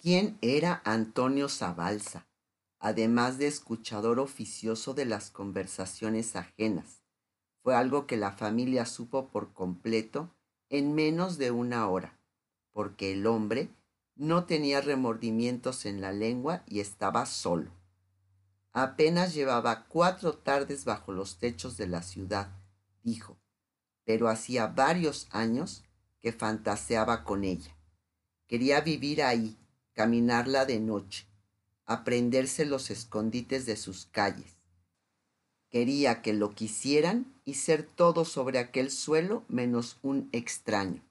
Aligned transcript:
¿Quién 0.00 0.38
era 0.42 0.80
Antonio 0.84 1.48
Zabalza, 1.48 2.28
además 2.78 3.36
de 3.36 3.48
escuchador 3.48 4.20
oficioso 4.20 4.94
de 4.94 5.04
las 5.04 5.30
conversaciones 5.30 6.36
ajenas? 6.36 7.02
Fue 7.64 7.74
algo 7.74 8.06
que 8.06 8.16
la 8.16 8.30
familia 8.30 8.86
supo 8.86 9.26
por 9.28 9.52
completo 9.52 10.30
en 10.70 10.94
menos 10.94 11.36
de 11.36 11.50
una 11.50 11.88
hora, 11.88 12.16
porque 12.72 13.12
el 13.12 13.26
hombre 13.26 13.70
no 14.14 14.44
tenía 14.44 14.80
remordimientos 14.80 15.84
en 15.84 16.00
la 16.00 16.12
lengua 16.12 16.62
y 16.68 16.78
estaba 16.78 17.26
solo. 17.26 17.72
Apenas 18.72 19.34
llevaba 19.34 19.86
cuatro 19.88 20.34
tardes 20.34 20.84
bajo 20.84 21.10
los 21.10 21.38
techos 21.38 21.76
de 21.76 21.88
la 21.88 22.04
ciudad, 22.04 22.52
dijo, 23.02 23.36
pero 24.04 24.28
hacía 24.28 24.68
varios 24.68 25.26
años 25.32 25.82
que 26.20 26.32
fantaseaba 26.32 27.24
con 27.24 27.42
ella. 27.42 27.76
Quería 28.46 28.80
vivir 28.80 29.24
ahí, 29.24 29.58
caminarla 29.98 30.64
de 30.64 30.78
noche, 30.78 31.26
aprenderse 31.84 32.64
los 32.64 32.88
escondites 32.88 33.66
de 33.66 33.74
sus 33.74 34.06
calles. 34.06 34.54
Quería 35.70 36.22
que 36.22 36.32
lo 36.32 36.54
quisieran 36.54 37.34
y 37.44 37.54
ser 37.54 37.82
todo 37.82 38.24
sobre 38.24 38.60
aquel 38.60 38.92
suelo 38.92 39.44
menos 39.48 39.98
un 40.02 40.28
extraño. 40.30 41.02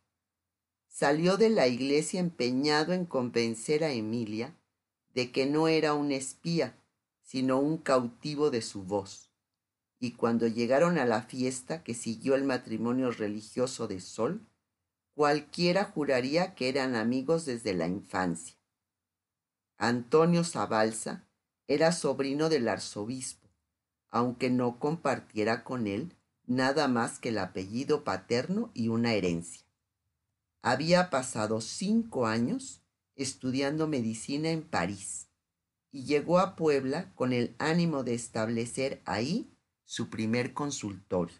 Salió 0.87 1.35
de 1.35 1.49
la 1.49 1.67
iglesia 1.67 2.21
empeñado 2.21 2.93
en 2.93 3.05
convencer 3.05 3.83
a 3.83 3.91
Emilia 3.91 4.55
de 5.13 5.33
que 5.33 5.45
no 5.45 5.67
era 5.67 5.93
un 5.93 6.13
espía, 6.13 6.81
sino 7.21 7.59
un 7.59 7.79
cautivo 7.79 8.51
de 8.51 8.61
su 8.61 8.83
voz. 8.83 9.29
Y 9.99 10.11
cuando 10.11 10.47
llegaron 10.47 10.97
a 10.97 11.05
la 11.05 11.23
fiesta 11.23 11.83
que 11.83 11.93
siguió 11.93 12.35
el 12.35 12.45
matrimonio 12.45 13.11
religioso 13.11 13.89
de 13.89 13.99
Sol, 13.99 14.47
cualquiera 15.13 15.83
juraría 15.83 16.55
que 16.55 16.69
eran 16.69 16.95
amigos 16.95 17.43
desde 17.43 17.73
la 17.73 17.89
infancia. 17.89 18.56
Antonio 19.79 20.43
Zabalza 20.43 21.27
era 21.67 21.91
sobrino 21.91 22.49
del 22.49 22.67
arzobispo, 22.67 23.47
aunque 24.09 24.49
no 24.49 24.79
compartiera 24.79 25.63
con 25.63 25.85
él 25.85 26.15
nada 26.47 26.87
más 26.87 27.19
que 27.19 27.29
el 27.29 27.37
apellido 27.37 28.03
paterno 28.03 28.71
y 28.73 28.87
una 28.87 29.13
herencia. 29.13 29.67
Había 30.63 31.11
pasado 31.11 31.61
cinco 31.61 32.25
años 32.25 32.81
estudiando 33.15 33.87
medicina 33.87 34.49
en 34.49 34.63
París 34.63 35.27
y 35.91 36.05
llegó 36.05 36.39
a 36.39 36.55
Puebla 36.55 37.13
con 37.13 37.31
el 37.31 37.55
ánimo 37.59 38.03
de 38.03 38.15
establecer 38.15 39.03
ahí 39.05 39.51
su 39.85 40.09
primer 40.09 40.53
consultorio. 40.53 41.37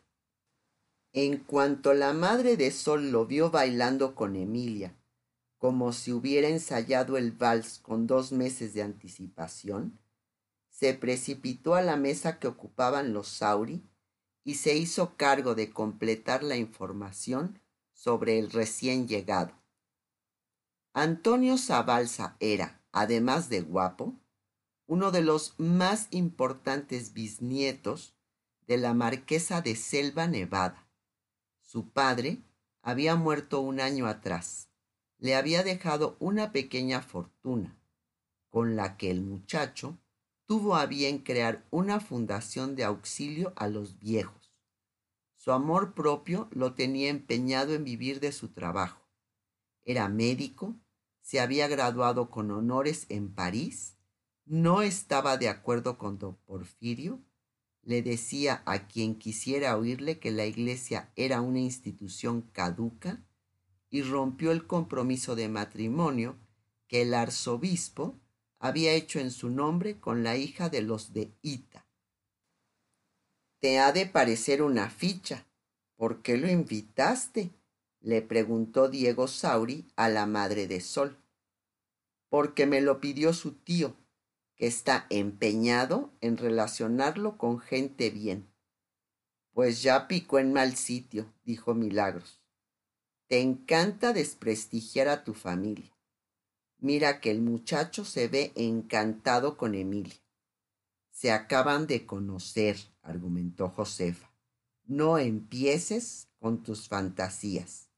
En 1.12 1.38
cuanto 1.38 1.96
la 1.96 2.14
madre 2.14 2.56
de 2.56 2.70
Sol 2.70 3.10
lo 3.10 3.26
vio 3.26 3.50
bailando 3.50 4.14
con 4.14 4.36
Emilia 4.36 4.96
como 5.58 5.92
si 5.92 6.12
hubiera 6.12 6.48
ensayado 6.48 7.18
el 7.18 7.32
vals 7.32 7.80
con 7.80 8.06
dos 8.06 8.32
meses 8.32 8.74
de 8.74 8.84
anticipación, 8.84 10.00
se 10.70 10.94
precipitó 10.94 11.74
a 11.74 11.82
la 11.82 11.98
mesa 11.98 12.40
que 12.40 12.48
ocupaban 12.48 13.14
los 13.14 13.28
Sauri 13.28 13.84
y 14.44 14.56
se 14.56 14.76
hizo 14.78 15.18
cargo 15.18 15.56
de 15.56 15.72
completar 15.72 16.44
la 16.44 16.56
información 16.56 17.60
sobre 17.94 18.38
el 18.38 18.52
recién 18.52 19.08
llegado. 19.08 19.54
Antonio 20.94 21.58
Zabalza 21.58 22.38
era, 22.40 22.84
además 22.92 23.50
de 23.50 23.62
guapo, 23.62 24.14
uno 24.86 25.12
de 25.12 25.22
los 25.22 25.56
más 25.58 26.08
importantes 26.12 27.14
bisnietos 27.14 28.14
de 28.68 28.78
la 28.78 28.94
marquesa 28.94 29.62
de 29.62 29.76
Selva 29.76 30.28
Nevada. 30.28 30.88
Su 31.62 31.90
padre 31.90 32.42
había 32.82 33.16
muerto 33.16 33.60
un 33.62 33.82
año 33.82 34.08
atrás 34.08 34.67
le 35.20 35.36
había 35.36 35.64
dejado 35.64 36.16
una 36.20 36.52
pequeña 36.52 37.02
fortuna, 37.02 37.78
con 38.50 38.76
la 38.76 38.98
que 38.98 39.10
el 39.12 39.22
muchacho 39.22 39.98
tuvo 40.46 40.76
a 40.76 40.86
bien 40.86 41.20
crear 41.20 41.66
una 41.72 42.00
fundación 42.00 42.76
de 42.76 42.84
auxilio 42.84 43.54
a 43.56 43.68
los 43.68 44.00
viejos. 44.00 44.54
Su 45.36 45.52
amor 45.52 45.94
propio 45.94 46.50
lo 46.52 46.74
tenía 46.74 47.10
empeñado 47.10 47.74
en 47.74 47.84
vivir 47.84 48.20
de 48.20 48.32
su 48.32 48.50
trabajo. 48.50 49.02
Era 49.84 50.10
médico, 50.10 50.76
se 51.22 51.40
había 51.40 51.68
graduado 51.68 52.30
con 52.30 52.52
honores 52.52 53.06
en 53.10 53.34
París, 53.34 53.98
no 54.46 54.82
estaba 54.82 55.38
de 55.38 55.50
acuerdo 55.50 55.98
con 55.98 56.18
don 56.18 56.36
Porfirio, 56.46 57.22
le 57.82 58.02
decía 58.02 58.64
a 58.66 58.88
quien 58.88 59.18
quisiera 59.18 59.78
oírle 59.78 60.20
que 60.20 60.32
la 60.32 60.46
iglesia 60.46 61.12
era 61.16 61.42
una 61.42 61.60
institución 61.60 62.42
caduca 62.42 63.27
y 63.98 64.04
rompió 64.04 64.52
el 64.52 64.68
compromiso 64.68 65.36
de 65.36 65.50
matrimonio 65.50 66.38
que 66.88 67.02
el 67.02 67.16
arzobispo 67.16 68.14
había 68.60 68.94
hecho 68.94 69.20
en 69.20 69.32
su 69.32 69.50
nombre 69.50 70.00
con 70.00 70.24
la 70.24 70.38
hija 70.38 70.70
de 70.70 70.84
los 70.84 71.14
de 71.14 71.34
Ita. 71.42 71.88
Te 73.60 73.80
ha 73.80 73.92
de 73.92 74.06
parecer 74.06 74.62
una 74.62 74.92
ficha. 74.92 75.48
¿Por 75.96 76.22
qué 76.22 76.38
lo 76.38 76.48
invitaste? 76.48 77.50
le 78.00 78.22
preguntó 78.22 78.88
Diego 78.88 79.28
Sauri 79.28 79.88
a 79.96 80.10
la 80.10 80.28
madre 80.28 80.68
de 80.68 80.80
Sol. 80.80 81.18
Porque 82.30 82.68
me 82.68 82.82
lo 82.82 83.02
pidió 83.02 83.34
su 83.34 83.54
tío, 83.54 83.96
que 84.56 84.68
está 84.68 85.08
empeñado 85.10 86.12
en 86.22 86.38
relacionarlo 86.38 87.40
con 87.40 87.58
gente 87.58 88.12
bien. 88.12 88.48
Pues 89.54 89.82
ya 89.82 90.08
picó 90.08 90.38
en 90.38 90.54
mal 90.54 90.76
sitio, 90.76 91.34
dijo 91.44 91.74
Milagros. 91.74 92.47
Te 93.28 93.42
encanta 93.42 94.14
desprestigiar 94.14 95.10
a 95.10 95.26
tu 95.26 95.34
familia. 95.34 95.92
Mira 96.78 97.20
que 97.20 97.30
el 97.30 97.42
muchacho 97.42 98.06
se 98.06 98.30
ve 98.30 98.54
encantado 98.56 99.58
con 99.58 99.76
Emilia. 99.76 100.16
Se 101.12 101.32
acaban 101.32 101.88
de 101.88 102.06
conocer, 102.06 102.78
argumentó 103.02 103.68
Josefa. 103.68 104.32
No 104.86 105.18
empieces 105.18 106.30
con 106.40 106.64
tus 106.64 106.88
fantasías. 106.88 107.90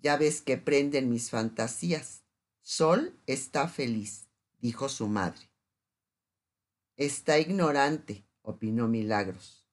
Ya 0.00 0.16
ves 0.16 0.42
que 0.42 0.58
prenden 0.58 1.10
mis 1.10 1.30
fantasías. 1.30 2.22
Sol 2.60 3.18
está 3.26 3.66
feliz, 3.66 4.28
dijo 4.58 4.88
su 4.88 5.08
madre. 5.08 5.50
Está 6.96 7.40
ignorante, 7.40 8.24
opinó 8.42 8.86
Milagros. 8.86 9.66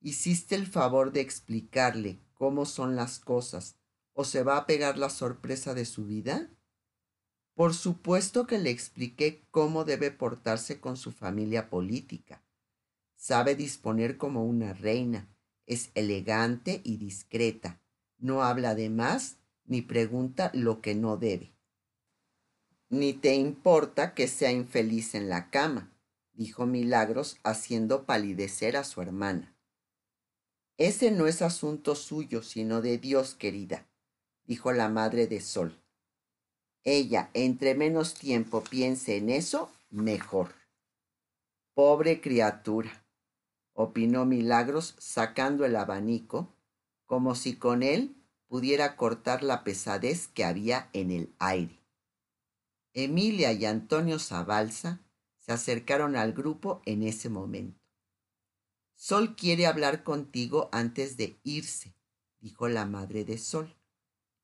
Hiciste 0.00 0.56
el 0.56 0.66
favor 0.66 1.12
de 1.12 1.20
explicarle 1.22 2.25
cómo 2.36 2.66
son 2.66 2.96
las 2.96 3.18
cosas, 3.18 3.76
o 4.12 4.24
se 4.24 4.42
va 4.42 4.56
a 4.56 4.66
pegar 4.66 4.98
la 4.98 5.10
sorpresa 5.10 5.74
de 5.74 5.84
su 5.84 6.06
vida? 6.06 6.50
Por 7.54 7.74
supuesto 7.74 8.46
que 8.46 8.58
le 8.58 8.70
expliqué 8.70 9.42
cómo 9.50 9.84
debe 9.84 10.10
portarse 10.10 10.78
con 10.78 10.96
su 10.96 11.10
familia 11.10 11.70
política. 11.70 12.42
Sabe 13.16 13.56
disponer 13.56 14.18
como 14.18 14.44
una 14.44 14.74
reina, 14.74 15.28
es 15.64 15.90
elegante 15.94 16.82
y 16.84 16.98
discreta, 16.98 17.80
no 18.18 18.42
habla 18.42 18.74
de 18.74 18.90
más 18.90 19.38
ni 19.64 19.82
pregunta 19.82 20.50
lo 20.54 20.80
que 20.80 20.94
no 20.94 21.16
debe. 21.16 21.52
Ni 22.88 23.14
te 23.14 23.34
importa 23.34 24.14
que 24.14 24.28
sea 24.28 24.52
infeliz 24.52 25.14
en 25.14 25.28
la 25.28 25.50
cama, 25.50 25.92
dijo 26.34 26.66
Milagros 26.66 27.38
haciendo 27.42 28.04
palidecer 28.04 28.76
a 28.76 28.84
su 28.84 29.02
hermana. 29.02 29.55
Ese 30.78 31.10
no 31.10 31.26
es 31.26 31.40
asunto 31.40 31.94
suyo, 31.94 32.42
sino 32.42 32.82
de 32.82 32.98
Dios, 32.98 33.34
querida, 33.34 33.86
dijo 34.44 34.72
la 34.72 34.88
madre 34.90 35.26
de 35.26 35.40
Sol. 35.40 35.80
Ella, 36.84 37.30
entre 37.32 37.74
menos 37.74 38.14
tiempo 38.14 38.62
piense 38.62 39.16
en 39.16 39.30
eso, 39.30 39.72
mejor. 39.90 40.54
Pobre 41.74 42.20
criatura, 42.20 43.06
opinó 43.72 44.26
Milagros 44.26 44.94
sacando 44.98 45.64
el 45.64 45.76
abanico, 45.76 46.54
como 47.06 47.34
si 47.34 47.56
con 47.56 47.82
él 47.82 48.14
pudiera 48.46 48.96
cortar 48.96 49.42
la 49.42 49.64
pesadez 49.64 50.28
que 50.28 50.44
había 50.44 50.90
en 50.92 51.10
el 51.10 51.34
aire. 51.38 51.80
Emilia 52.92 53.52
y 53.52 53.64
Antonio 53.64 54.18
Zabalza 54.18 55.00
se 55.38 55.52
acercaron 55.52 56.16
al 56.16 56.32
grupo 56.32 56.82
en 56.86 57.02
ese 57.02 57.28
momento. 57.28 57.85
Sol 58.98 59.36
quiere 59.36 59.66
hablar 59.66 60.02
contigo 60.02 60.70
antes 60.72 61.18
de 61.18 61.38
irse, 61.44 61.94
dijo 62.40 62.66
la 62.66 62.86
madre 62.86 63.26
de 63.26 63.36
Sol. 63.36 63.76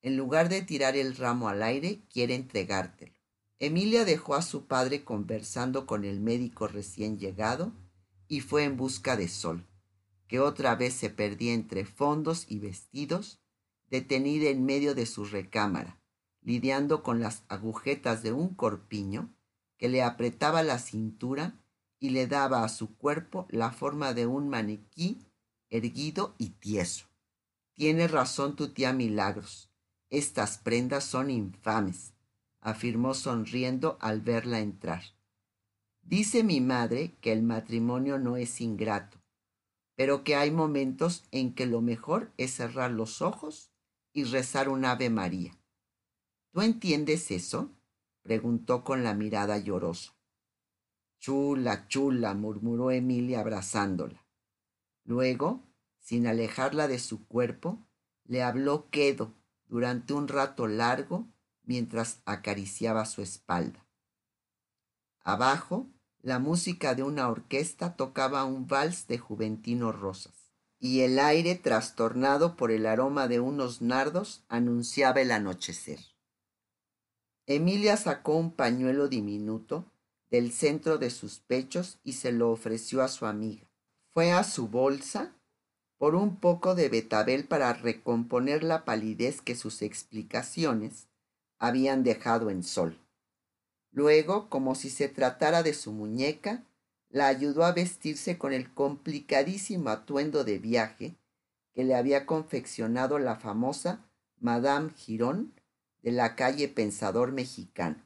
En 0.02 0.18
lugar 0.18 0.50
de 0.50 0.60
tirar 0.60 0.94
el 0.94 1.16
ramo 1.16 1.48
al 1.48 1.62
aire, 1.62 2.02
quiere 2.12 2.34
entregártelo. 2.34 3.14
Emilia 3.58 4.04
dejó 4.04 4.34
a 4.34 4.42
su 4.42 4.66
padre 4.66 5.04
conversando 5.04 5.86
con 5.86 6.04
el 6.04 6.20
médico 6.20 6.68
recién 6.68 7.18
llegado 7.18 7.72
y 8.28 8.40
fue 8.40 8.64
en 8.64 8.76
busca 8.76 9.16
de 9.16 9.28
Sol, 9.28 9.66
que 10.28 10.38
otra 10.38 10.74
vez 10.74 10.92
se 10.92 11.08
perdía 11.08 11.54
entre 11.54 11.86
fondos 11.86 12.44
y 12.46 12.58
vestidos, 12.58 13.40
detenida 13.88 14.50
en 14.50 14.66
medio 14.66 14.94
de 14.94 15.06
su 15.06 15.24
recámara, 15.24 15.98
lidiando 16.42 17.02
con 17.02 17.20
las 17.20 17.44
agujetas 17.48 18.22
de 18.22 18.32
un 18.32 18.54
corpiño 18.54 19.34
que 19.78 19.88
le 19.88 20.02
apretaba 20.02 20.62
la 20.62 20.78
cintura 20.78 21.61
y 22.02 22.10
le 22.10 22.26
daba 22.26 22.64
a 22.64 22.68
su 22.68 22.96
cuerpo 22.96 23.46
la 23.48 23.70
forma 23.70 24.12
de 24.12 24.26
un 24.26 24.48
maniquí 24.48 25.24
erguido 25.70 26.34
y 26.36 26.48
tieso. 26.48 27.06
Tiene 27.74 28.08
razón 28.08 28.56
tu 28.56 28.70
tía 28.70 28.92
Milagros. 28.92 29.70
Estas 30.10 30.58
prendas 30.58 31.04
son 31.04 31.30
infames. 31.30 32.12
afirmó 32.60 33.14
sonriendo 33.14 33.98
al 34.00 34.20
verla 34.20 34.58
entrar. 34.58 35.02
Dice 36.02 36.42
mi 36.42 36.60
madre 36.60 37.14
que 37.20 37.32
el 37.32 37.44
matrimonio 37.44 38.18
no 38.18 38.36
es 38.36 38.60
ingrato, 38.60 39.18
pero 39.94 40.24
que 40.24 40.34
hay 40.34 40.50
momentos 40.50 41.24
en 41.30 41.54
que 41.54 41.66
lo 41.66 41.82
mejor 41.82 42.32
es 42.36 42.52
cerrar 42.54 42.90
los 42.90 43.22
ojos 43.22 43.70
y 44.12 44.24
rezar 44.24 44.68
un 44.68 44.84
Ave 44.84 45.08
María. 45.08 45.56
¿Tú 46.50 46.62
entiendes 46.62 47.30
eso? 47.30 47.70
preguntó 48.22 48.82
con 48.82 49.04
la 49.04 49.14
mirada 49.14 49.58
llorosa. 49.58 50.14
Chula, 51.22 51.86
chula, 51.86 52.34
murmuró 52.34 52.90
Emilia 52.90 53.38
abrazándola. 53.38 54.26
Luego, 55.04 55.62
sin 56.00 56.26
alejarla 56.26 56.88
de 56.88 56.98
su 56.98 57.28
cuerpo, 57.28 57.78
le 58.24 58.42
habló 58.42 58.90
quedo 58.90 59.32
durante 59.68 60.14
un 60.14 60.26
rato 60.26 60.66
largo 60.66 61.28
mientras 61.62 62.22
acariciaba 62.24 63.06
su 63.06 63.22
espalda. 63.22 63.86
Abajo, 65.20 65.86
la 66.22 66.40
música 66.40 66.96
de 66.96 67.04
una 67.04 67.28
orquesta 67.28 67.94
tocaba 67.94 68.44
un 68.44 68.66
vals 68.66 69.06
de 69.06 69.18
juventino 69.18 69.92
rosas, 69.92 70.50
y 70.80 71.02
el 71.02 71.20
aire 71.20 71.54
trastornado 71.54 72.56
por 72.56 72.72
el 72.72 72.84
aroma 72.84 73.28
de 73.28 73.38
unos 73.38 73.80
nardos 73.80 74.44
anunciaba 74.48 75.20
el 75.20 75.30
anochecer. 75.30 76.00
Emilia 77.46 77.96
sacó 77.96 78.34
un 78.34 78.50
pañuelo 78.50 79.06
diminuto 79.06 79.91
del 80.32 80.50
centro 80.50 80.96
de 80.96 81.10
sus 81.10 81.40
pechos 81.40 82.00
y 82.02 82.14
se 82.14 82.32
lo 82.32 82.50
ofreció 82.50 83.02
a 83.02 83.08
su 83.08 83.26
amiga. 83.26 83.68
Fue 84.14 84.32
a 84.32 84.44
su 84.44 84.66
bolsa 84.66 85.36
por 85.98 86.14
un 86.14 86.36
poco 86.36 86.74
de 86.74 86.88
betabel 86.88 87.44
para 87.44 87.74
recomponer 87.74 88.64
la 88.64 88.86
palidez 88.86 89.42
que 89.42 89.54
sus 89.54 89.82
explicaciones 89.82 91.06
habían 91.58 92.02
dejado 92.02 92.48
en 92.48 92.62
sol. 92.62 92.98
Luego, 93.90 94.48
como 94.48 94.74
si 94.74 94.88
se 94.88 95.10
tratara 95.10 95.62
de 95.62 95.74
su 95.74 95.92
muñeca, 95.92 96.64
la 97.10 97.26
ayudó 97.26 97.66
a 97.66 97.72
vestirse 97.72 98.38
con 98.38 98.54
el 98.54 98.72
complicadísimo 98.72 99.90
atuendo 99.90 100.44
de 100.44 100.58
viaje 100.58 101.14
que 101.74 101.84
le 101.84 101.94
había 101.94 102.24
confeccionado 102.24 103.18
la 103.18 103.36
famosa 103.36 104.08
Madame 104.40 104.92
Girón 104.96 105.52
de 106.00 106.12
la 106.12 106.36
calle 106.36 106.68
Pensador 106.68 107.32
Mexicano. 107.32 108.02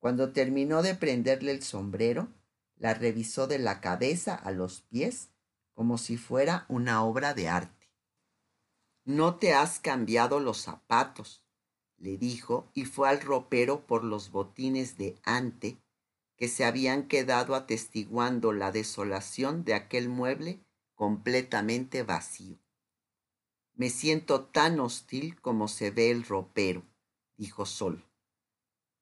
Cuando 0.00 0.32
terminó 0.32 0.82
de 0.82 0.94
prenderle 0.94 1.52
el 1.52 1.62
sombrero, 1.62 2.28
la 2.76 2.94
revisó 2.94 3.46
de 3.46 3.58
la 3.58 3.80
cabeza 3.82 4.34
a 4.34 4.50
los 4.50 4.80
pies 4.80 5.28
como 5.74 5.98
si 5.98 6.16
fuera 6.16 6.64
una 6.68 7.04
obra 7.04 7.34
de 7.34 7.48
arte. 7.48 7.90
No 9.04 9.36
te 9.36 9.52
has 9.52 9.78
cambiado 9.78 10.40
los 10.40 10.58
zapatos, 10.58 11.44
le 11.98 12.16
dijo 12.16 12.70
y 12.74 12.86
fue 12.86 13.10
al 13.10 13.20
ropero 13.20 13.86
por 13.86 14.02
los 14.02 14.30
botines 14.30 14.96
de 14.96 15.20
ante 15.22 15.78
que 16.36 16.48
se 16.48 16.64
habían 16.64 17.06
quedado 17.06 17.54
atestiguando 17.54 18.54
la 18.54 18.72
desolación 18.72 19.64
de 19.64 19.74
aquel 19.74 20.08
mueble 20.08 20.64
completamente 20.94 22.02
vacío. 22.02 22.58
Me 23.74 23.90
siento 23.90 24.46
tan 24.46 24.80
hostil 24.80 25.38
como 25.40 25.68
se 25.68 25.90
ve 25.90 26.10
el 26.10 26.24
ropero, 26.24 26.82
dijo 27.36 27.66
Sol. 27.66 28.09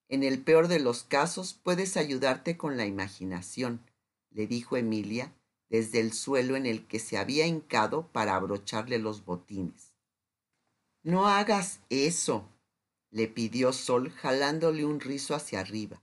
En 0.08 0.22
el 0.22 0.43
peor 0.43 0.69
de 0.69 0.81
los 0.81 1.02
casos 1.02 1.52
puedes 1.52 1.96
ayudarte 1.96 2.56
con 2.56 2.76
la 2.76 2.87
imaginación, 2.87 3.82
le 4.31 4.46
dijo 4.46 4.76
Emilia 4.76 5.34
desde 5.69 6.00
el 6.00 6.14
suelo 6.14 6.56
en 6.56 6.64
el 6.64 6.87
que 6.87 6.99
se 6.99 7.19
había 7.19 7.46
hincado 7.46 8.08
para 8.08 8.34
abrocharle 8.34 8.99
los 8.99 9.25
botines. 9.26 9.93
No 11.02 11.28
hagas 11.28 11.81
eso, 11.90 12.49
le 13.10 13.28
pidió 13.28 13.72
Sol 13.72 14.10
jalándole 14.10 14.84
un 14.84 15.00
rizo 15.00 15.34
hacia 15.34 15.60
arriba. 15.60 16.02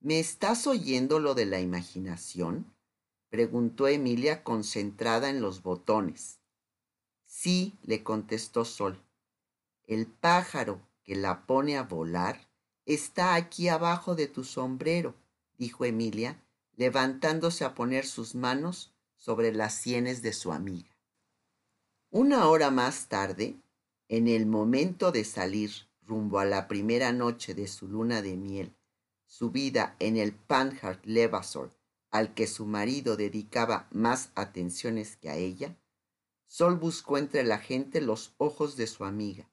¿Me 0.00 0.20
estás 0.20 0.66
oyendo 0.66 1.18
lo 1.18 1.34
de 1.34 1.46
la 1.46 1.60
imaginación? 1.60 2.74
preguntó 3.30 3.88
Emilia 3.88 4.44
concentrada 4.44 5.30
en 5.30 5.40
los 5.40 5.62
botones. 5.62 6.38
Sí, 7.24 7.78
le 7.82 8.02
contestó 8.02 8.66
Sol. 8.66 9.02
El 9.84 10.06
pájaro 10.06 10.80
que 11.02 11.16
la 11.16 11.46
pone 11.46 11.78
a 11.78 11.82
volar 11.82 12.51
está 12.86 13.34
aquí 13.34 13.68
abajo 13.68 14.14
de 14.14 14.26
tu 14.26 14.44
sombrero, 14.44 15.14
dijo 15.58 15.84
Emilia, 15.84 16.42
levantándose 16.76 17.64
a 17.64 17.74
poner 17.74 18.06
sus 18.06 18.34
manos 18.34 18.92
sobre 19.16 19.52
las 19.52 19.74
sienes 19.74 20.22
de 20.22 20.32
su 20.32 20.52
amiga. 20.52 20.90
Una 22.10 22.48
hora 22.48 22.70
más 22.70 23.08
tarde, 23.08 23.56
en 24.08 24.28
el 24.28 24.46
momento 24.46 25.12
de 25.12 25.24
salir 25.24 25.70
rumbo 26.02 26.38
a 26.38 26.44
la 26.44 26.68
primera 26.68 27.12
noche 27.12 27.54
de 27.54 27.68
su 27.68 27.88
luna 27.88 28.20
de 28.20 28.36
miel, 28.36 28.74
subida 29.26 29.96
en 29.98 30.16
el 30.16 30.32
Panhard 30.32 31.00
Levassor, 31.04 31.70
al 32.10 32.34
que 32.34 32.46
su 32.46 32.66
marido 32.66 33.16
dedicaba 33.16 33.88
más 33.90 34.30
atenciones 34.34 35.16
que 35.16 35.30
a 35.30 35.36
ella, 35.36 35.76
Sol 36.46 36.76
buscó 36.76 37.16
entre 37.16 37.44
la 37.44 37.56
gente 37.56 38.02
los 38.02 38.34
ojos 38.36 38.76
de 38.76 38.86
su 38.86 39.06
amiga, 39.06 39.48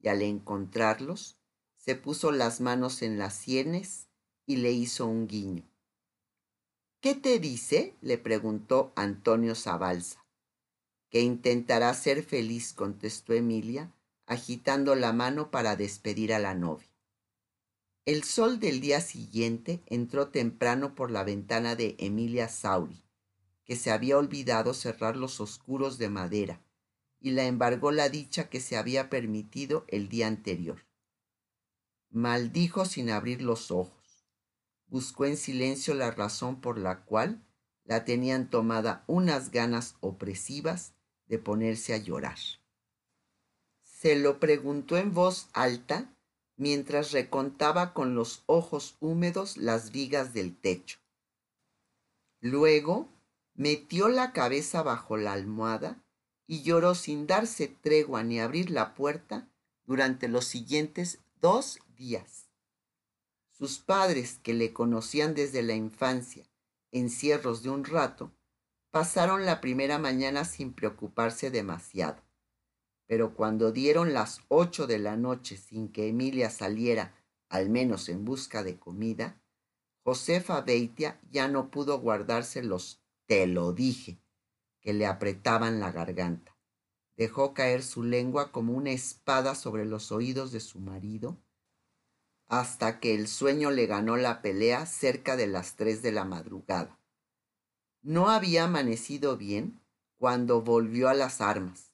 y 0.00 0.08
al 0.08 0.22
encontrarlos, 0.22 1.39
se 1.80 1.94
puso 1.96 2.30
las 2.30 2.60
manos 2.60 3.00
en 3.00 3.18
las 3.18 3.34
sienes 3.34 4.08
y 4.44 4.56
le 4.56 4.70
hizo 4.70 5.06
un 5.06 5.26
guiño. 5.26 5.64
¿Qué 7.00 7.14
te 7.14 7.38
dice? 7.38 7.96
le 8.02 8.18
preguntó 8.18 8.92
Antonio 8.96 9.54
Zabalza. 9.54 10.26
Que 11.08 11.22
intentará 11.22 11.92
ser 11.94 12.22
feliz, 12.22 12.74
contestó 12.74 13.32
Emilia, 13.32 13.90
agitando 14.26 14.94
la 14.94 15.14
mano 15.14 15.50
para 15.50 15.74
despedir 15.74 16.34
a 16.34 16.38
la 16.38 16.54
novia. 16.54 16.86
El 18.04 18.24
sol 18.24 18.60
del 18.60 18.82
día 18.82 19.00
siguiente 19.00 19.80
entró 19.86 20.28
temprano 20.28 20.94
por 20.94 21.10
la 21.10 21.24
ventana 21.24 21.76
de 21.76 21.96
Emilia 21.98 22.48
Sauri, 22.48 23.02
que 23.64 23.76
se 23.76 23.90
había 23.90 24.18
olvidado 24.18 24.74
cerrar 24.74 25.16
los 25.16 25.40
oscuros 25.40 25.96
de 25.96 26.10
madera, 26.10 26.60
y 27.20 27.30
la 27.30 27.44
embargó 27.44 27.90
la 27.90 28.10
dicha 28.10 28.50
que 28.50 28.60
se 28.60 28.76
había 28.76 29.08
permitido 29.08 29.84
el 29.88 30.08
día 30.08 30.26
anterior. 30.26 30.89
Maldijo 32.10 32.84
sin 32.84 33.08
abrir 33.10 33.40
los 33.40 33.70
ojos. 33.70 34.26
Buscó 34.88 35.26
en 35.26 35.36
silencio 35.36 35.94
la 35.94 36.10
razón 36.10 36.60
por 36.60 36.76
la 36.76 37.04
cual 37.04 37.40
la 37.84 38.04
tenían 38.04 38.50
tomada 38.50 39.04
unas 39.06 39.50
ganas 39.52 39.94
opresivas 40.00 40.92
de 41.26 41.38
ponerse 41.38 41.94
a 41.94 41.98
llorar. 41.98 42.38
Se 43.80 44.16
lo 44.16 44.40
preguntó 44.40 44.96
en 44.96 45.14
voz 45.14 45.48
alta 45.52 46.12
mientras 46.56 47.12
recontaba 47.12 47.94
con 47.94 48.14
los 48.14 48.42
ojos 48.46 48.96
húmedos 49.00 49.56
las 49.56 49.92
vigas 49.92 50.34
del 50.34 50.56
techo. 50.56 50.98
Luego 52.40 53.08
metió 53.54 54.08
la 54.08 54.32
cabeza 54.32 54.82
bajo 54.82 55.16
la 55.16 55.32
almohada 55.32 56.02
y 56.46 56.62
lloró 56.62 56.96
sin 56.96 57.26
darse 57.28 57.68
tregua 57.68 58.24
ni 58.24 58.40
abrir 58.40 58.70
la 58.70 58.94
puerta 58.94 59.48
durante 59.84 60.28
los 60.28 60.46
siguientes 60.46 61.20
dos 61.40 61.78
días. 61.96 62.48
Sus 63.48 63.78
padres, 63.78 64.38
que 64.42 64.54
le 64.54 64.72
conocían 64.72 65.34
desde 65.34 65.62
la 65.62 65.74
infancia, 65.74 66.44
encierros 66.92 67.62
de 67.62 67.70
un 67.70 67.84
rato, 67.84 68.32
pasaron 68.90 69.44
la 69.44 69.60
primera 69.60 69.98
mañana 69.98 70.44
sin 70.44 70.72
preocuparse 70.72 71.50
demasiado 71.50 72.22
pero 73.10 73.34
cuando 73.34 73.72
dieron 73.72 74.14
las 74.14 74.40
ocho 74.46 74.86
de 74.86 75.00
la 75.00 75.16
noche 75.16 75.56
sin 75.56 75.88
que 75.88 76.06
Emilia 76.06 76.48
saliera, 76.48 77.12
al 77.48 77.68
menos 77.68 78.08
en 78.08 78.24
busca 78.24 78.62
de 78.62 78.78
comida, 78.78 79.42
Josefa 80.04 80.60
Beitia 80.60 81.20
ya 81.28 81.48
no 81.48 81.72
pudo 81.72 81.98
guardarse 81.98 82.62
los 82.62 83.02
te 83.26 83.48
lo 83.48 83.72
dije 83.72 84.20
que 84.80 84.92
le 84.92 85.06
apretaban 85.06 85.80
la 85.80 85.90
garganta. 85.90 86.49
Dejó 87.20 87.52
caer 87.52 87.82
su 87.82 88.02
lengua 88.02 88.50
como 88.50 88.72
una 88.72 88.92
espada 88.92 89.54
sobre 89.54 89.84
los 89.84 90.10
oídos 90.10 90.52
de 90.52 90.60
su 90.60 90.78
marido 90.80 91.36
hasta 92.48 92.98
que 92.98 93.14
el 93.14 93.28
sueño 93.28 93.70
le 93.70 93.84
ganó 93.84 94.16
la 94.16 94.40
pelea 94.40 94.86
cerca 94.86 95.36
de 95.36 95.46
las 95.46 95.76
tres 95.76 96.00
de 96.00 96.12
la 96.12 96.24
madrugada. 96.24 96.98
No 98.00 98.30
había 98.30 98.64
amanecido 98.64 99.36
bien 99.36 99.82
cuando 100.16 100.62
volvió 100.62 101.10
a 101.10 101.14
las 101.14 101.42
armas 101.42 101.92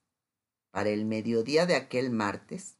para 0.71 0.91
el 0.91 1.05
mediodía 1.05 1.67
de 1.67 1.75
aquel 1.75 2.11
martes, 2.11 2.79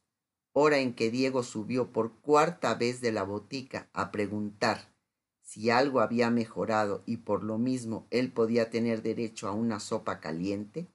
hora 0.53 0.77
en 0.77 0.93
que 0.93 1.11
Diego 1.11 1.43
subió 1.43 1.91
por 1.91 2.13
cuarta 2.21 2.75
vez 2.75 3.01
de 3.01 3.11
la 3.11 3.23
botica 3.23 3.89
a 3.91 4.09
preguntar 4.09 4.95
si 5.41 5.69
algo 5.69 5.99
había 5.99 6.29
mejorado 6.29 7.03
y 7.05 7.17
por 7.17 7.43
lo 7.43 7.57
mismo 7.57 8.07
él 8.09 8.31
podía 8.31 8.69
tener 8.69 9.01
derecho 9.01 9.49
a 9.49 9.51
una 9.51 9.81
sopa 9.81 10.21
caliente, 10.21 10.87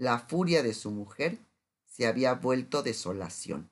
la 0.00 0.18
furia 0.18 0.62
de 0.62 0.72
su 0.72 0.90
mujer 0.90 1.38
se 1.84 2.06
había 2.06 2.32
vuelto 2.32 2.82
desolación. 2.82 3.70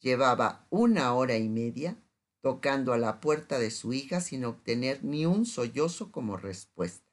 Llevaba 0.00 0.66
una 0.70 1.14
hora 1.14 1.36
y 1.36 1.48
media 1.48 2.02
tocando 2.40 2.92
a 2.92 2.98
la 2.98 3.20
puerta 3.20 3.60
de 3.60 3.70
su 3.70 3.92
hija 3.92 4.20
sin 4.20 4.44
obtener 4.44 5.04
ni 5.04 5.24
un 5.24 5.46
sollozo 5.46 6.10
como 6.10 6.36
respuesta. 6.36 7.12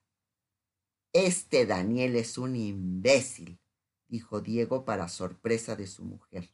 Este 1.14 1.68
Daniel 1.68 2.16
es 2.16 2.40
un 2.40 2.56
imbécil, 2.56 3.60
dijo 4.08 4.42
Diego 4.42 4.84
para 4.84 5.10
sorpresa 5.10 5.76
de 5.76 5.86
su 5.86 6.04
mujer. 6.04 6.50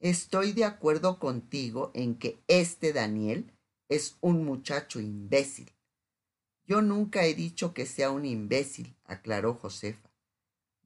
Estoy 0.00 0.54
de 0.54 0.64
acuerdo 0.64 1.20
contigo 1.20 1.92
en 1.94 2.18
que 2.18 2.42
este 2.48 2.92
Daniel 2.92 3.56
es 3.88 4.16
un 4.20 4.44
muchacho 4.44 4.98
imbécil. 4.98 5.70
Yo 6.64 6.82
nunca 6.82 7.26
he 7.26 7.34
dicho 7.34 7.74
que 7.74 7.86
sea 7.86 8.10
un 8.10 8.24
imbécil, 8.24 8.96
aclaró 9.04 9.54
Josefa. 9.54 10.15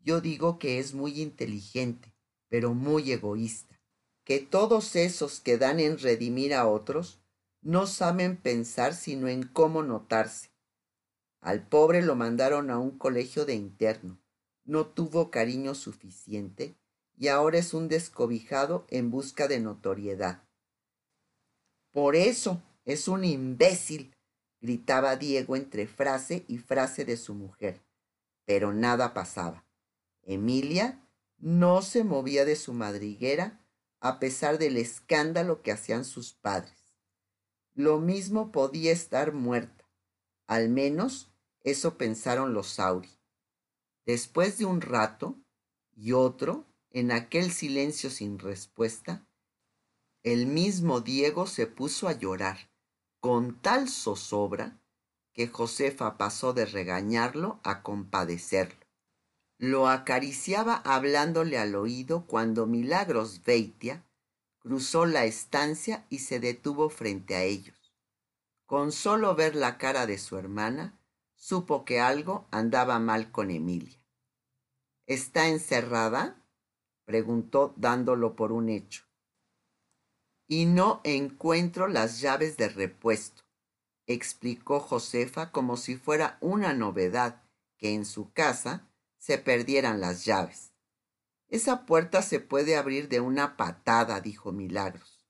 Yo 0.02 0.20
digo 0.20 0.58
que 0.58 0.78
es 0.78 0.94
muy 0.94 1.20
inteligente, 1.20 2.14
pero 2.48 2.74
muy 2.74 3.12
egoísta. 3.12 3.80
Que 4.24 4.40
todos 4.40 4.96
esos 4.96 5.40
que 5.40 5.58
dan 5.58 5.80
en 5.80 5.98
redimir 5.98 6.54
a 6.54 6.66
otros 6.66 7.20
no 7.62 7.86
saben 7.86 8.36
pensar 8.36 8.94
sino 8.94 9.28
en 9.28 9.42
cómo 9.42 9.82
notarse. 9.82 10.50
Al 11.40 11.66
pobre 11.66 12.02
lo 12.02 12.16
mandaron 12.16 12.70
a 12.70 12.78
un 12.78 12.96
colegio 12.98 13.44
de 13.44 13.54
interno. 13.54 14.18
No 14.64 14.86
tuvo 14.86 15.30
cariño 15.30 15.74
suficiente 15.74 16.76
y 17.16 17.28
ahora 17.28 17.58
es 17.58 17.74
un 17.74 17.88
descobijado 17.88 18.86
en 18.88 19.10
busca 19.10 19.48
de 19.48 19.60
notoriedad. 19.60 20.42
Por 21.92 22.16
eso 22.16 22.62
es 22.84 23.08
un 23.08 23.24
imbécil, 23.24 24.14
gritaba 24.60 25.16
Diego 25.16 25.56
entre 25.56 25.86
frase 25.86 26.44
y 26.46 26.58
frase 26.58 27.04
de 27.04 27.16
su 27.16 27.34
mujer. 27.34 27.82
Pero 28.46 28.72
nada 28.72 29.12
pasaba. 29.12 29.64
Emilia 30.22 31.06
no 31.38 31.82
se 31.82 32.04
movía 32.04 32.44
de 32.44 32.56
su 32.56 32.72
madriguera 32.72 33.64
a 34.00 34.18
pesar 34.18 34.58
del 34.58 34.76
escándalo 34.76 35.62
que 35.62 35.72
hacían 35.72 36.04
sus 36.04 36.32
padres. 36.32 36.94
Lo 37.74 37.98
mismo 37.98 38.52
podía 38.52 38.92
estar 38.92 39.32
muerta. 39.32 39.88
Al 40.46 40.68
menos 40.68 41.30
eso 41.62 41.96
pensaron 41.96 42.54
los 42.54 42.68
Sauri. 42.68 43.10
Después 44.06 44.58
de 44.58 44.64
un 44.64 44.80
rato 44.80 45.38
y 45.94 46.12
otro, 46.12 46.66
en 46.90 47.12
aquel 47.12 47.52
silencio 47.52 48.10
sin 48.10 48.38
respuesta, 48.38 49.26
el 50.22 50.46
mismo 50.46 51.00
Diego 51.00 51.46
se 51.46 51.66
puso 51.66 52.08
a 52.08 52.12
llorar 52.12 52.70
con 53.20 53.60
tal 53.60 53.88
zozobra 53.88 54.80
que 55.32 55.46
Josefa 55.46 56.18
pasó 56.18 56.52
de 56.52 56.66
regañarlo 56.66 57.60
a 57.62 57.82
compadecerlo. 57.82 58.79
Lo 59.62 59.88
acariciaba 59.88 60.76
hablándole 60.86 61.58
al 61.58 61.74
oído 61.74 62.24
cuando 62.26 62.66
Milagros 62.66 63.44
Veitia 63.44 64.06
cruzó 64.58 65.04
la 65.04 65.26
estancia 65.26 66.06
y 66.08 66.20
se 66.20 66.40
detuvo 66.40 66.88
frente 66.88 67.34
a 67.34 67.42
ellos. 67.42 67.92
Con 68.64 68.90
solo 68.90 69.34
ver 69.34 69.54
la 69.54 69.76
cara 69.76 70.06
de 70.06 70.16
su 70.16 70.38
hermana, 70.38 70.98
supo 71.34 71.84
que 71.84 72.00
algo 72.00 72.48
andaba 72.50 72.98
mal 73.00 73.30
con 73.30 73.50
Emilia. 73.50 74.02
¿Está 75.04 75.48
encerrada? 75.48 76.42
preguntó 77.04 77.74
dándolo 77.76 78.36
por 78.36 78.52
un 78.52 78.70
hecho 78.70 79.04
y 80.48 80.64
no 80.64 81.02
encuentro 81.04 81.86
las 81.86 82.22
llaves 82.22 82.56
de 82.56 82.70
repuesto, 82.70 83.42
explicó 84.06 84.80
Josefa 84.80 85.52
como 85.52 85.76
si 85.76 85.96
fuera 85.96 86.38
una 86.40 86.72
novedad 86.72 87.42
que 87.76 87.92
en 87.92 88.06
su 88.06 88.32
casa 88.32 88.89
se 89.20 89.38
perdieran 89.38 90.00
las 90.00 90.24
llaves. 90.24 90.72
Esa 91.48 91.84
puerta 91.84 92.22
se 92.22 92.40
puede 92.40 92.76
abrir 92.76 93.08
de 93.08 93.20
una 93.20 93.56
patada, 93.56 94.20
dijo 94.20 94.50
Milagros. 94.50 95.26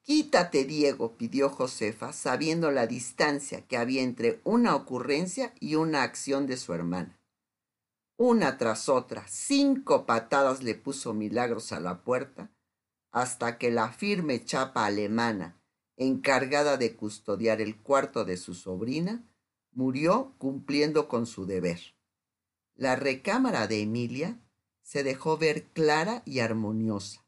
Quítate, 0.00 0.64
Diego, 0.64 1.16
pidió 1.16 1.48
Josefa, 1.48 2.12
sabiendo 2.12 2.70
la 2.72 2.86
distancia 2.88 3.66
que 3.66 3.76
había 3.76 4.02
entre 4.02 4.40
una 4.42 4.74
ocurrencia 4.74 5.54
y 5.60 5.76
una 5.76 6.02
acción 6.02 6.46
de 6.46 6.56
su 6.56 6.72
hermana. 6.72 7.20
Una 8.16 8.58
tras 8.58 8.88
otra, 8.88 9.26
cinco 9.28 10.06
patadas 10.06 10.62
le 10.62 10.74
puso 10.74 11.12
Milagros 11.12 11.72
a 11.72 11.78
la 11.78 12.02
puerta, 12.02 12.50
hasta 13.10 13.58
que 13.58 13.70
la 13.70 13.90
firme 13.92 14.44
chapa 14.44 14.86
alemana, 14.86 15.60
encargada 15.96 16.78
de 16.78 16.96
custodiar 16.96 17.60
el 17.60 17.80
cuarto 17.80 18.24
de 18.24 18.38
su 18.38 18.54
sobrina, 18.54 19.28
murió 19.72 20.34
cumpliendo 20.38 21.06
con 21.06 21.26
su 21.26 21.46
deber. 21.46 21.78
La 22.74 22.96
recámara 22.96 23.66
de 23.66 23.82
Emilia 23.82 24.40
se 24.82 25.04
dejó 25.04 25.38
ver 25.38 25.68
clara 25.72 26.22
y 26.24 26.40
armoniosa. 26.40 27.24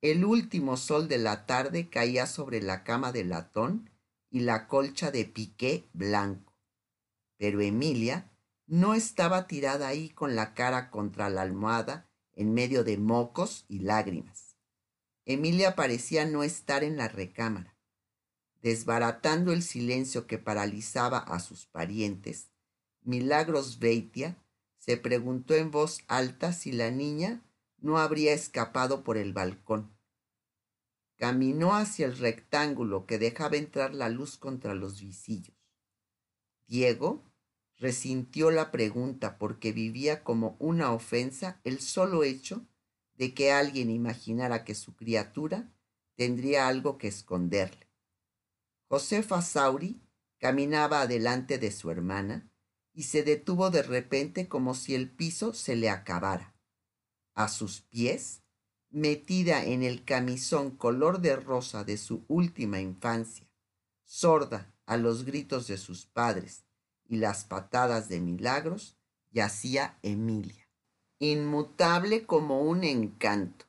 El 0.00 0.24
último 0.24 0.76
sol 0.76 1.08
de 1.08 1.18
la 1.18 1.46
tarde 1.46 1.88
caía 1.88 2.26
sobre 2.26 2.62
la 2.62 2.84
cama 2.84 3.10
de 3.10 3.24
latón 3.24 3.90
y 4.30 4.40
la 4.40 4.68
colcha 4.68 5.10
de 5.10 5.24
piqué 5.24 5.88
blanco. 5.92 6.54
Pero 7.36 7.60
Emilia 7.60 8.30
no 8.66 8.94
estaba 8.94 9.46
tirada 9.46 9.88
ahí 9.88 10.10
con 10.10 10.36
la 10.36 10.54
cara 10.54 10.90
contra 10.90 11.30
la 11.30 11.42
almohada 11.42 12.08
en 12.32 12.54
medio 12.54 12.84
de 12.84 12.98
mocos 12.98 13.64
y 13.68 13.80
lágrimas. 13.80 14.56
Emilia 15.24 15.74
parecía 15.74 16.24
no 16.26 16.42
estar 16.42 16.84
en 16.84 16.96
la 16.96 17.08
recámara. 17.08 17.76
Desbaratando 18.62 19.52
el 19.52 19.62
silencio 19.62 20.26
que 20.26 20.38
paralizaba 20.38 21.18
a 21.18 21.40
sus 21.40 21.66
parientes, 21.66 22.50
Milagros 23.02 23.78
Beitia 23.78 24.36
se 24.78 24.96
preguntó 24.96 25.54
en 25.54 25.70
voz 25.70 26.00
alta 26.08 26.52
si 26.52 26.72
la 26.72 26.90
niña 26.90 27.42
no 27.78 27.98
habría 27.98 28.32
escapado 28.32 29.04
por 29.04 29.16
el 29.16 29.32
balcón. 29.32 29.96
Caminó 31.16 31.74
hacia 31.74 32.06
el 32.06 32.16
rectángulo 32.16 33.06
que 33.06 33.18
dejaba 33.18 33.56
entrar 33.56 33.94
la 33.94 34.08
luz 34.08 34.36
contra 34.36 34.74
los 34.74 35.00
visillos. 35.00 35.56
Diego 36.66 37.24
resintió 37.76 38.50
la 38.50 38.70
pregunta 38.70 39.38
porque 39.38 39.72
vivía 39.72 40.22
como 40.24 40.56
una 40.58 40.92
ofensa 40.92 41.60
el 41.64 41.80
solo 41.80 42.24
hecho 42.24 42.66
de 43.14 43.34
que 43.34 43.52
alguien 43.52 43.90
imaginara 43.90 44.64
que 44.64 44.74
su 44.74 44.94
criatura 44.94 45.72
tendría 46.14 46.68
algo 46.68 46.98
que 46.98 47.08
esconderle. 47.08 47.88
Josefa 48.88 49.42
Sauri 49.42 50.00
caminaba 50.38 51.02
adelante 51.02 51.58
de 51.58 51.70
su 51.72 51.90
hermana 51.90 52.50
y 52.98 53.04
se 53.04 53.22
detuvo 53.22 53.70
de 53.70 53.84
repente 53.84 54.48
como 54.48 54.74
si 54.74 54.96
el 54.96 55.08
piso 55.08 55.54
se 55.54 55.76
le 55.76 55.88
acabara. 55.88 56.56
A 57.36 57.46
sus 57.46 57.82
pies, 57.82 58.42
metida 58.90 59.64
en 59.64 59.84
el 59.84 60.04
camisón 60.04 60.72
color 60.72 61.20
de 61.20 61.36
rosa 61.36 61.84
de 61.84 61.96
su 61.96 62.24
última 62.26 62.80
infancia, 62.80 63.48
sorda 64.02 64.74
a 64.84 64.96
los 64.96 65.24
gritos 65.24 65.68
de 65.68 65.76
sus 65.76 66.06
padres 66.06 66.64
y 67.04 67.18
las 67.18 67.44
patadas 67.44 68.08
de 68.08 68.18
milagros, 68.18 68.96
yacía 69.30 69.96
Emilia 70.02 70.68
inmutable 71.20 72.26
como 72.26 72.62
un 72.62 72.82
encanto. 72.82 73.66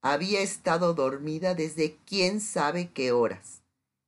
Había 0.00 0.40
estado 0.40 0.94
dormida 0.94 1.54
desde 1.54 1.98
quién 2.06 2.40
sabe 2.40 2.92
qué 2.92 3.12
horas 3.12 3.62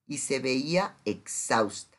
y 0.07 0.17
se 0.17 0.39
veía 0.39 0.97
exhausta. 1.05 1.90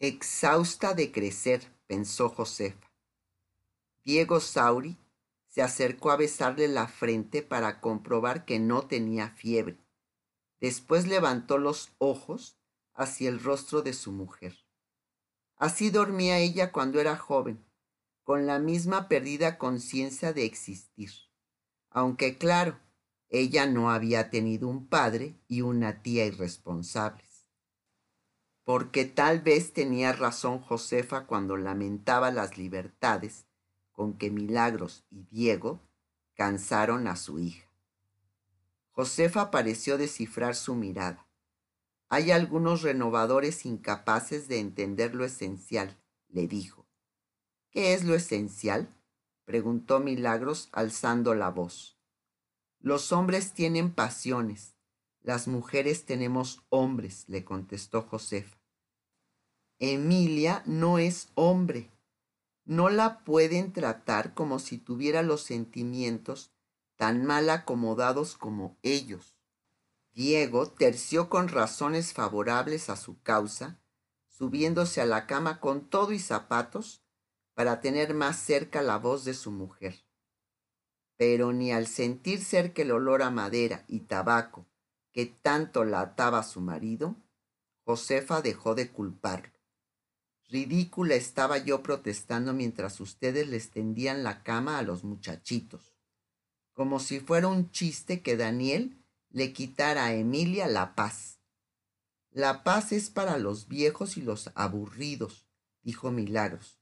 Exhausta 0.00 0.94
de 0.94 1.10
crecer, 1.10 1.72
pensó 1.88 2.28
Josefa. 2.28 2.88
Diego 4.04 4.38
Sauri 4.38 4.96
se 5.48 5.60
acercó 5.60 6.12
a 6.12 6.16
besarle 6.16 6.68
la 6.68 6.86
frente 6.86 7.42
para 7.42 7.80
comprobar 7.80 8.44
que 8.44 8.60
no 8.60 8.86
tenía 8.86 9.30
fiebre. 9.30 9.76
Después 10.60 11.08
levantó 11.08 11.58
los 11.58 11.90
ojos 11.98 12.56
hacia 12.94 13.28
el 13.28 13.42
rostro 13.42 13.82
de 13.82 13.92
su 13.92 14.12
mujer. 14.12 14.56
Así 15.56 15.90
dormía 15.90 16.38
ella 16.38 16.70
cuando 16.70 17.00
era 17.00 17.16
joven, 17.16 17.66
con 18.22 18.46
la 18.46 18.60
misma 18.60 19.08
perdida 19.08 19.58
conciencia 19.58 20.32
de 20.32 20.44
existir. 20.44 21.10
Aunque 21.90 22.38
claro, 22.38 22.78
ella 23.30 23.66
no 23.66 23.90
había 23.90 24.30
tenido 24.30 24.68
un 24.68 24.86
padre 24.86 25.40
y 25.48 25.62
una 25.62 26.02
tía 26.02 26.24
irresponsables. 26.24 27.27
Porque 28.68 29.06
tal 29.06 29.40
vez 29.40 29.72
tenía 29.72 30.12
razón 30.12 30.58
Josefa 30.58 31.24
cuando 31.24 31.56
lamentaba 31.56 32.30
las 32.30 32.58
libertades 32.58 33.46
con 33.92 34.18
que 34.18 34.30
Milagros 34.30 35.06
y 35.10 35.22
Diego 35.30 35.80
cansaron 36.34 37.06
a 37.06 37.16
su 37.16 37.38
hija. 37.38 37.66
Josefa 38.90 39.50
pareció 39.50 39.96
descifrar 39.96 40.54
su 40.54 40.74
mirada. 40.74 41.26
Hay 42.10 42.30
algunos 42.30 42.82
renovadores 42.82 43.64
incapaces 43.64 44.48
de 44.48 44.58
entender 44.58 45.14
lo 45.14 45.24
esencial, 45.24 45.96
le 46.28 46.46
dijo. 46.46 46.84
¿Qué 47.70 47.94
es 47.94 48.04
lo 48.04 48.14
esencial? 48.14 48.94
preguntó 49.46 49.98
Milagros 49.98 50.68
alzando 50.72 51.34
la 51.34 51.48
voz. 51.48 51.98
Los 52.80 53.12
hombres 53.12 53.54
tienen 53.54 53.94
pasiones, 53.94 54.74
las 55.22 55.48
mujeres 55.48 56.04
tenemos 56.04 56.66
hombres, 56.68 57.24
le 57.28 57.46
contestó 57.46 58.02
Josefa. 58.02 58.57
Emilia 59.80 60.62
no 60.66 60.98
es 60.98 61.28
hombre. 61.34 61.90
No 62.64 62.88
la 62.88 63.24
pueden 63.24 63.72
tratar 63.72 64.34
como 64.34 64.58
si 64.58 64.78
tuviera 64.78 65.22
los 65.22 65.42
sentimientos 65.42 66.50
tan 66.96 67.24
mal 67.24 67.48
acomodados 67.48 68.36
como 68.36 68.76
ellos. 68.82 69.38
Diego 70.12 70.68
terció 70.68 71.28
con 71.28 71.46
razones 71.48 72.12
favorables 72.12 72.90
a 72.90 72.96
su 72.96 73.22
causa, 73.22 73.80
subiéndose 74.26 75.00
a 75.00 75.06
la 75.06 75.26
cama 75.26 75.60
con 75.60 75.88
todo 75.88 76.12
y 76.12 76.18
zapatos, 76.18 77.04
para 77.54 77.80
tener 77.80 78.14
más 78.14 78.36
cerca 78.36 78.82
la 78.82 78.98
voz 78.98 79.24
de 79.24 79.34
su 79.34 79.50
mujer. 79.50 80.04
pero 81.16 81.52
ni 81.52 81.72
al 81.72 81.88
sentir 81.88 82.42
cerca 82.44 82.82
el 82.82 82.92
olor 82.92 83.22
a 83.22 83.30
madera 83.30 83.84
y 83.88 84.00
tabaco 84.00 84.66
que 85.12 85.26
tanto 85.26 85.84
la 85.84 86.00
ataba 86.00 86.38
a 86.38 86.44
su 86.44 86.60
marido, 86.60 87.16
Josefa 87.84 88.40
dejó 88.40 88.76
de 88.76 88.92
culparlo. 88.92 89.57
Ridícula 90.48 91.14
estaba 91.14 91.58
yo 91.58 91.82
protestando 91.82 92.54
mientras 92.54 93.00
ustedes 93.00 93.48
les 93.48 93.70
tendían 93.70 94.22
la 94.22 94.42
cama 94.42 94.78
a 94.78 94.82
los 94.82 95.04
muchachitos, 95.04 95.94
como 96.72 97.00
si 97.00 97.20
fuera 97.20 97.48
un 97.48 97.70
chiste 97.70 98.22
que 98.22 98.38
Daniel 98.38 99.04
le 99.28 99.52
quitara 99.52 100.06
a 100.06 100.14
Emilia 100.14 100.66
la 100.66 100.94
paz. 100.94 101.38
La 102.30 102.62
paz 102.64 102.92
es 102.92 103.10
para 103.10 103.36
los 103.36 103.68
viejos 103.68 104.16
y 104.16 104.22
los 104.22 104.50
aburridos, 104.54 105.46
dijo 105.82 106.10
Milagros. 106.10 106.80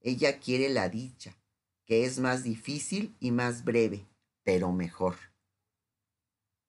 Ella 0.00 0.38
quiere 0.38 0.68
la 0.68 0.90
dicha, 0.90 1.38
que 1.86 2.04
es 2.04 2.18
más 2.18 2.42
difícil 2.42 3.16
y 3.18 3.30
más 3.30 3.64
breve, 3.64 4.06
pero 4.42 4.72
mejor. 4.72 5.16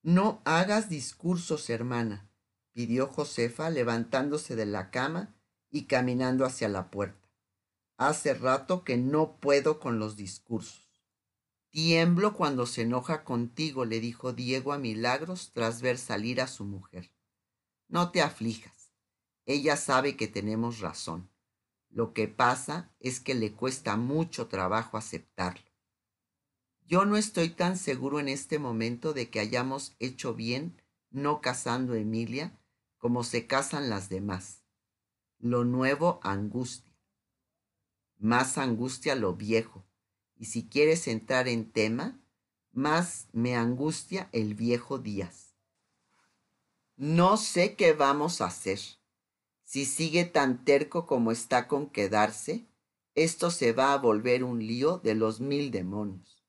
No 0.02 0.40
hagas 0.46 0.88
discursos, 0.88 1.68
hermana, 1.68 2.30
pidió 2.72 3.06
Josefa 3.06 3.68
levantándose 3.68 4.56
de 4.56 4.64
la 4.64 4.90
cama 4.90 5.34
y 5.70 5.84
caminando 5.84 6.44
hacia 6.44 6.68
la 6.68 6.90
puerta. 6.90 7.28
Hace 7.96 8.34
rato 8.34 8.84
que 8.84 8.96
no 8.96 9.38
puedo 9.40 9.80
con 9.80 9.98
los 9.98 10.16
discursos. 10.16 10.88
Tiemblo 11.70 12.32
cuando 12.34 12.66
se 12.66 12.82
enoja 12.82 13.24
contigo, 13.24 13.84
le 13.84 14.00
dijo 14.00 14.32
Diego 14.32 14.72
a 14.72 14.78
Milagros 14.78 15.52
tras 15.52 15.82
ver 15.82 15.98
salir 15.98 16.40
a 16.40 16.46
su 16.46 16.64
mujer. 16.64 17.12
No 17.88 18.10
te 18.10 18.22
aflijas. 18.22 18.92
Ella 19.44 19.76
sabe 19.76 20.16
que 20.16 20.28
tenemos 20.28 20.80
razón. 20.80 21.30
Lo 21.90 22.12
que 22.12 22.28
pasa 22.28 22.94
es 23.00 23.20
que 23.20 23.34
le 23.34 23.52
cuesta 23.52 23.96
mucho 23.96 24.46
trabajo 24.46 24.96
aceptarlo. 24.96 25.64
Yo 26.86 27.04
no 27.04 27.16
estoy 27.16 27.50
tan 27.50 27.76
seguro 27.76 28.18
en 28.18 28.28
este 28.28 28.58
momento 28.58 29.12
de 29.12 29.28
que 29.28 29.40
hayamos 29.40 29.94
hecho 29.98 30.34
bien 30.34 30.80
no 31.10 31.40
casando 31.40 31.94
a 31.94 31.98
Emilia 31.98 32.58
como 32.96 33.24
se 33.24 33.46
casan 33.46 33.90
las 33.90 34.08
demás. 34.08 34.57
Lo 35.40 35.64
nuevo 35.64 36.18
angustia. 36.24 36.92
Más 38.18 38.58
angustia 38.58 39.14
lo 39.14 39.34
viejo. 39.34 39.86
Y 40.34 40.46
si 40.46 40.68
quieres 40.68 41.06
entrar 41.06 41.46
en 41.46 41.70
tema, 41.70 42.20
más 42.72 43.28
me 43.32 43.54
angustia 43.54 44.28
el 44.32 44.54
viejo 44.54 44.98
Díaz. 44.98 45.54
No 46.96 47.36
sé 47.36 47.76
qué 47.76 47.92
vamos 47.92 48.40
a 48.40 48.46
hacer. 48.46 48.80
Si 49.62 49.84
sigue 49.84 50.24
tan 50.24 50.64
terco 50.64 51.06
como 51.06 51.30
está 51.30 51.68
con 51.68 51.88
quedarse, 51.88 52.66
esto 53.14 53.52
se 53.52 53.72
va 53.72 53.92
a 53.92 53.98
volver 53.98 54.42
un 54.42 54.58
lío 54.58 54.98
de 54.98 55.14
los 55.14 55.40
mil 55.40 55.70
demonios. 55.70 56.44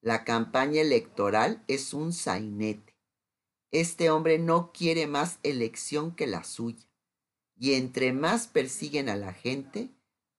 La 0.00 0.24
campaña 0.24 0.80
electoral 0.80 1.62
es 1.68 1.94
un 1.94 2.12
sainete. 2.12 2.96
Este 3.70 4.10
hombre 4.10 4.40
no 4.40 4.72
quiere 4.72 5.06
más 5.06 5.38
elección 5.44 6.16
que 6.16 6.26
la 6.26 6.42
suya. 6.42 6.88
Y 7.56 7.74
entre 7.74 8.12
más 8.12 8.46
persiguen 8.46 9.08
a 9.08 9.16
la 9.16 9.32
gente, 9.32 9.90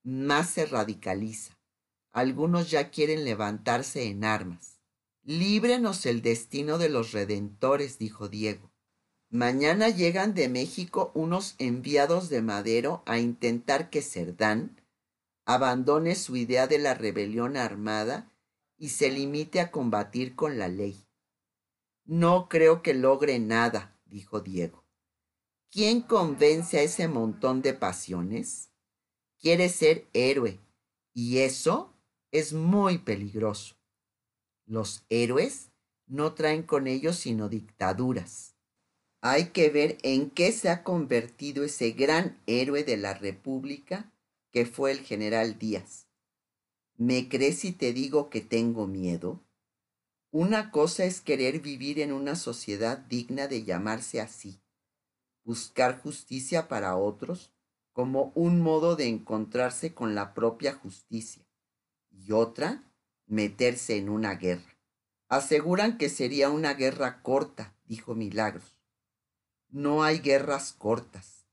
más 0.03 0.50
se 0.50 0.65
radicaliza. 0.65 1.57
Algunos 2.12 2.69
ya 2.69 2.91
quieren 2.91 3.25
levantarse 3.25 4.03
en 4.03 4.24
armas. 4.24 4.79
Líbrenos 5.24 6.05
el 6.05 6.22
destino 6.22 6.77
de 6.77 6.89
los 6.89 7.12
redentores, 7.12 7.98
dijo 7.98 8.29
Diego. 8.29 8.72
Mañana 9.29 9.89
llegan 9.89 10.34
de 10.34 10.48
México 10.48 11.12
unos 11.13 11.55
enviados 11.57 12.29
de 12.29 12.41
Madero 12.41 13.03
a 13.05 13.17
intentar 13.19 13.89
que 13.89 14.01
Cerdán 14.01 14.79
abandone 15.45 16.15
su 16.15 16.38
idea 16.38 16.67
de 16.67 16.77
la 16.77 16.93
rebelión 16.93 17.57
armada 17.57 18.31
y 18.77 18.89
se 18.89 19.12
limite 19.12 19.60
a 19.60 19.72
combatir 19.72 20.36
con 20.36 20.57
la 20.57 20.69
ley. 20.69 21.05
No 22.05 22.48
creo 22.48 22.81
que 22.81 22.93
logre 22.93 23.39
nada, 23.39 24.00
dijo 24.05 24.39
Diego. 24.39 24.85
¿Quién 25.75 26.00
convence 26.00 26.79
a 26.79 26.84
ese 26.84 27.10
montón 27.10 27.62
de 27.62 27.73
pasiones? 27.73 28.69
Quiere 29.41 29.67
ser 29.67 30.08
héroe, 30.13 30.58
y 31.13 31.39
eso 31.39 31.93
es 32.32 32.54
muy 32.54 33.00
peligroso. 33.00 33.76
Los 34.65 35.04
héroes 35.10 35.71
no 36.08 36.34
traen 36.34 36.63
con 36.63 36.88
ellos 36.88 37.17
sino 37.17 37.50
dictaduras. 37.50 38.56
Hay 39.19 39.47
que 39.47 39.69
ver 39.69 39.97
en 40.04 40.30
qué 40.30 40.54
se 40.54 40.69
ha 40.69 40.82
convertido 40.82 41.65
ese 41.65 41.91
gran 41.91 42.41
héroe 42.47 42.86
de 42.86 42.95
la 42.95 43.13
República 43.13 44.13
que 44.52 44.65
fue 44.65 44.91
el 44.91 45.02
general 45.02 45.60
Díaz. 45.60 46.08
¿Me 46.95 47.28
crees 47.28 47.60
si 47.60 47.73
te 47.73 47.91
digo 47.91 48.30
que 48.30 48.39
tengo 48.39 48.88
miedo? 48.88 49.43
Una 50.32 50.71
cosa 50.71 51.04
es 51.04 51.19
querer 51.19 51.60
vivir 51.60 52.00
en 52.00 52.13
una 52.13 52.38
sociedad 52.38 52.97
digna 52.97 53.50
de 53.50 53.65
llamarse 53.65 54.21
así, 54.21 54.62
buscar 55.45 56.01
justicia 56.01 56.67
para 56.67 56.97
otros 56.97 57.53
como 57.93 58.34
un 58.36 58.60
modo 58.60 58.97
de 58.97 59.08
encontrarse 59.08 59.93
con 59.93 60.15
la 60.15 60.34
propia 60.34 60.73
justicia, 60.73 61.47
y 62.12 62.34
otra, 62.34 62.84
meterse 63.25 63.95
en 63.95 64.10
una 64.10 64.36
guerra. 64.36 64.77
Aseguran 65.29 65.97
que 65.97 66.10
sería 66.10 66.49
una 66.49 66.73
guerra 66.73 67.21
corta, 67.21 67.73
dijo 67.86 68.13
Milagros 68.13 68.75
no 69.75 70.03
hay 70.03 70.19
guerras 70.19 70.71
cortas. 70.71 71.45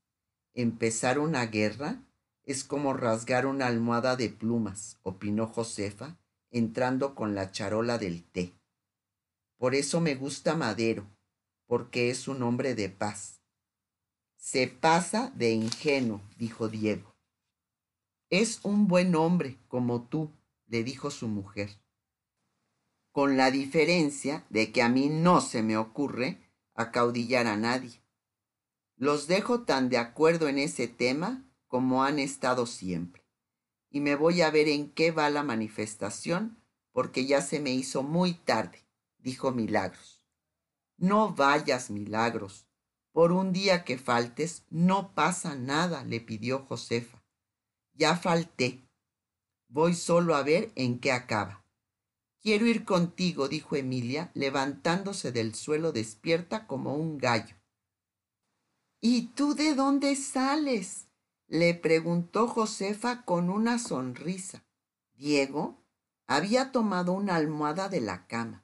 Empezar 0.53 1.19
una 1.19 1.45
guerra 1.47 2.01
es 2.45 2.63
como 2.63 2.93
rasgar 2.93 3.45
una 3.45 3.67
almohada 3.67 4.15
de 4.15 4.29
plumas, 4.29 4.97
opinó 5.03 5.47
Josefa, 5.47 6.17
entrando 6.49 7.15
con 7.15 7.35
la 7.35 7.51
charola 7.51 7.97
del 7.97 8.23
té. 8.23 8.53
Por 9.57 9.75
eso 9.75 9.99
me 9.99 10.15
gusta 10.15 10.55
Madero, 10.55 11.05
porque 11.67 12.09
es 12.09 12.29
un 12.29 12.43
hombre 12.43 12.75
de 12.75 12.87
paz. 12.87 13.41
Se 14.43 14.67
pasa 14.67 15.31
de 15.35 15.51
ingenuo, 15.53 16.19
dijo 16.37 16.67
Diego. 16.67 17.15
Es 18.29 18.59
un 18.63 18.89
buen 18.89 19.15
hombre, 19.15 19.57
como 19.69 20.03
tú, 20.03 20.33
le 20.67 20.83
dijo 20.83 21.11
su 21.11 21.29
mujer. 21.29 21.79
Con 23.13 23.37
la 23.37 23.51
diferencia 23.51 24.45
de 24.49 24.73
que 24.73 24.81
a 24.81 24.89
mí 24.89 25.07
no 25.07 25.39
se 25.39 25.63
me 25.63 25.77
ocurre 25.77 26.41
acaudillar 26.75 27.47
a 27.47 27.55
nadie. 27.55 28.01
Los 28.97 29.27
dejo 29.27 29.61
tan 29.61 29.87
de 29.87 29.97
acuerdo 29.97 30.49
en 30.49 30.57
ese 30.57 30.89
tema 30.89 31.49
como 31.69 32.03
han 32.03 32.19
estado 32.19 32.65
siempre. 32.65 33.23
Y 33.89 34.01
me 34.01 34.17
voy 34.17 34.41
a 34.41 34.51
ver 34.51 34.67
en 34.67 34.91
qué 34.91 35.11
va 35.11 35.29
la 35.29 35.43
manifestación 35.43 36.61
porque 36.91 37.25
ya 37.25 37.41
se 37.41 37.61
me 37.61 37.71
hizo 37.71 38.03
muy 38.03 38.33
tarde, 38.33 38.83
dijo 39.19 39.53
Milagros. 39.53 40.21
No 40.97 41.33
vayas, 41.33 41.89
Milagros. 41.89 42.67
Por 43.13 43.31
un 43.31 43.53
día 43.53 43.83
que 43.83 43.99
faltes 43.99 44.65
no 44.71 45.13
pasa 45.13 45.55
nada, 45.55 46.03
le 46.03 46.19
pidió 46.19 46.65
Josefa. 46.65 47.23
Ya 47.93 48.17
falté. 48.17 48.89
Voy 49.67 49.93
solo 49.93 50.35
a 50.35 50.41
ver 50.41 50.71
en 50.75 50.99
qué 50.99 51.11
acaba. 51.11 51.63
Quiero 52.41 52.65
ir 52.65 52.85
contigo, 52.85 53.47
dijo 53.47 53.75
Emilia, 53.75 54.31
levantándose 54.33 55.31
del 55.31 55.53
suelo 55.53 55.91
despierta 55.91 56.65
como 56.65 56.95
un 56.95 57.19
gallo. 57.19 57.55
¿Y 58.99 59.27
tú 59.27 59.53
de 59.53 59.75
dónde 59.75 60.15
sales? 60.15 61.05
le 61.47 61.75
preguntó 61.75 62.47
Josefa 62.47 63.25
con 63.25 63.51
una 63.51 63.77
sonrisa. 63.77 64.65
Diego 65.13 65.85
había 66.25 66.71
tomado 66.71 67.13
una 67.13 67.35
almohada 67.35 67.89
de 67.89 68.01
la 68.01 68.25
cama 68.25 68.62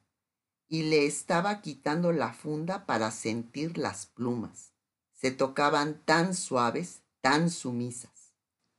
y 0.70 0.84
le 0.84 1.04
estaba 1.04 1.60
quitando 1.62 2.12
la 2.12 2.32
funda 2.32 2.86
para 2.86 3.10
sentir 3.10 3.76
las 3.76 4.06
plumas. 4.06 4.72
Se 5.12 5.32
tocaban 5.32 6.00
tan 6.04 6.32
suaves, 6.32 7.02
tan 7.20 7.50
sumisas. 7.50 8.36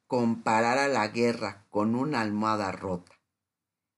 Comparar 0.07 0.77
a 0.77 0.87
la 0.87 1.09
guerra 1.09 1.67
con 1.69 1.95
una 1.95 2.21
almohada 2.21 2.71
rota. 2.71 3.11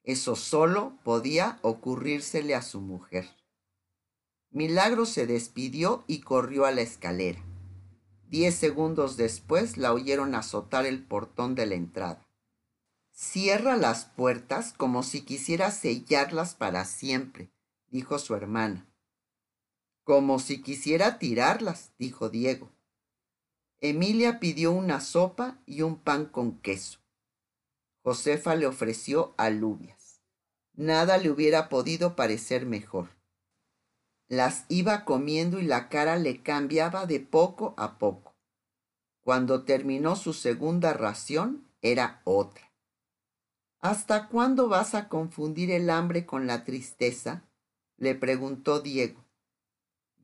Eso 0.01 0.35
solo 0.35 0.97
podía 1.03 1.59
ocurrírsele 1.61 2.55
a 2.55 2.63
su 2.63 2.81
mujer. 2.81 3.29
Milagro 4.49 5.05
se 5.05 5.27
despidió 5.27 6.03
y 6.07 6.21
corrió 6.21 6.65
a 6.65 6.71
la 6.71 6.81
escalera. 6.81 7.43
Diez 8.27 8.55
segundos 8.55 9.17
después 9.17 9.77
la 9.77 9.93
oyeron 9.93 10.33
azotar 10.33 10.87
el 10.87 11.05
portón 11.05 11.53
de 11.53 11.67
la 11.67 11.75
entrada. 11.75 12.27
Cierra 13.11 13.77
las 13.77 14.05
puertas 14.05 14.73
como 14.73 15.03
si 15.03 15.21
quisiera 15.21 15.69
sellarlas 15.69 16.55
para 16.55 16.85
siempre, 16.85 17.52
dijo 17.93 18.17
su 18.17 18.33
hermana. 18.33 18.87
Como 20.03 20.39
si 20.39 20.63
quisiera 20.63 21.19
tirarlas, 21.19 21.93
dijo 21.99 22.29
Diego. 22.29 22.71
Emilia 23.81 24.39
pidió 24.39 24.71
una 24.71 24.99
sopa 24.99 25.61
y 25.67 25.83
un 25.83 25.97
pan 25.97 26.25
con 26.25 26.59
queso. 26.59 26.99
Josefa 28.03 28.55
le 28.55 28.65
ofreció 28.65 29.35
alubias. 29.37 30.23
Nada 30.73 31.19
le 31.19 31.29
hubiera 31.29 31.69
podido 31.69 32.15
parecer 32.15 32.65
mejor. 32.65 33.09
Las 34.27 34.65
iba 34.69 35.05
comiendo 35.05 35.59
y 35.59 35.63
la 35.63 35.87
cara 35.87 36.17
le 36.17 36.41
cambiaba 36.41 37.05
de 37.05 37.19
poco 37.19 37.75
a 37.77 37.99
poco. 37.99 38.35
Cuando 39.21 39.65
terminó 39.65 40.15
su 40.15 40.33
segunda 40.33 40.93
ración 40.93 41.69
era 41.83 42.21
otra. 42.23 42.73
¿Hasta 43.79 44.29
cuándo 44.29 44.67
vas 44.67 44.95
a 44.95 45.09
confundir 45.09 45.69
el 45.69 45.91
hambre 45.91 46.25
con 46.25 46.47
la 46.47 46.63
tristeza? 46.63 47.43
Le 47.97 48.15
preguntó 48.15 48.79
Diego. 48.79 49.23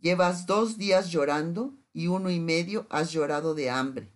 Llevas 0.01 0.45
dos 0.45 0.77
días 0.77 1.09
llorando 1.09 1.77
y 1.93 2.07
uno 2.07 2.29
y 2.29 2.39
medio 2.39 2.87
has 2.89 3.11
llorado 3.11 3.53
de 3.55 3.69
hambre. 3.69 4.11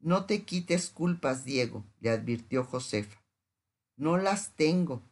No 0.00 0.26
te 0.26 0.44
quites 0.44 0.90
culpas, 0.90 1.44
Diego, 1.44 1.84
le 2.00 2.10
advirtió 2.10 2.64
Josefa. 2.64 3.22
No 3.96 4.18
las 4.18 4.54
tengo. 4.56 5.02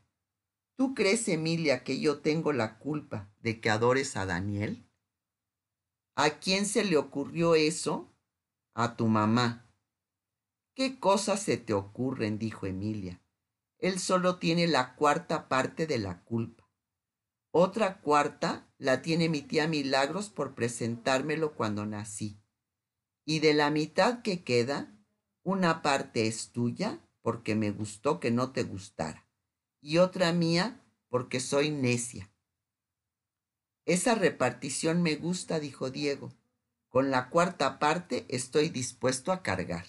¿Tú 0.77 0.95
crees, 0.95 1.29
Emilia, 1.29 1.85
que 1.85 2.01
yo 2.01 2.21
tengo 2.21 2.53
la 2.53 2.79
culpa 2.79 3.31
de 3.39 3.61
que 3.61 3.71
adores 3.71 4.17
a 4.17 4.27
Daniel? 4.27 4.85
¿A 6.17 6.39
quién 6.41 6.67
se 6.67 6.85
le 6.85 6.97
ocurrió 6.97 7.55
eso? 7.55 8.13
A 8.75 8.97
tu 8.97 9.07
mamá. 9.07 9.71
¿Qué 10.75 10.99
cosas 10.99 11.43
se 11.43 11.57
te 11.57 11.73
ocurren? 11.73 12.39
dijo 12.39 12.67
Emilia. 12.67 13.23
Él 13.79 13.99
solo 13.99 14.39
tiene 14.39 14.67
la 14.67 14.95
cuarta 14.97 15.49
parte 15.49 15.87
de 15.87 15.99
la 15.99 16.23
culpa. 16.25 16.60
Otra 17.53 18.01
cuarta 18.01 18.73
la 18.79 19.03
tiene 19.03 19.29
mi 19.29 19.43
tía 19.43 19.67
Milagros 19.67 20.31
por 20.31 20.55
presentármelo 20.55 21.55
cuando 21.55 21.85
nací. 21.85 22.41
Y 23.25 23.41
de 23.41 23.55
la 23.55 23.71
mitad 23.71 24.23
que 24.23 24.45
queda, 24.45 24.97
una 25.43 25.83
parte 25.83 26.29
es 26.29 26.53
tuya 26.53 27.01
porque 27.23 27.57
me 27.57 27.73
gustó 27.73 28.21
que 28.21 28.31
no 28.31 28.53
te 28.53 28.63
gustara. 28.63 29.29
Y 29.81 29.99
otra 29.99 30.33
mía 30.33 30.81
porque 31.09 31.41
soy 31.41 31.71
necia. 31.71 32.31
Esa 33.85 34.15
repartición 34.15 35.03
me 35.03 35.17
gusta, 35.17 35.59
dijo 35.59 35.91
Diego. 35.91 36.33
Con 36.89 37.11
la 37.11 37.31
cuarta 37.31 37.81
parte 37.81 38.27
estoy 38.29 38.69
dispuesto 38.69 39.33
a 39.33 39.43
cargar. 39.43 39.87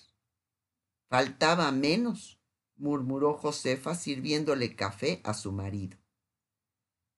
Faltaba 1.10 1.72
menos, 1.72 2.40
murmuró 2.76 3.36
Josefa 3.36 3.94
sirviéndole 3.94 4.76
café 4.76 5.22
a 5.24 5.34
su 5.34 5.52
marido. 5.52 6.01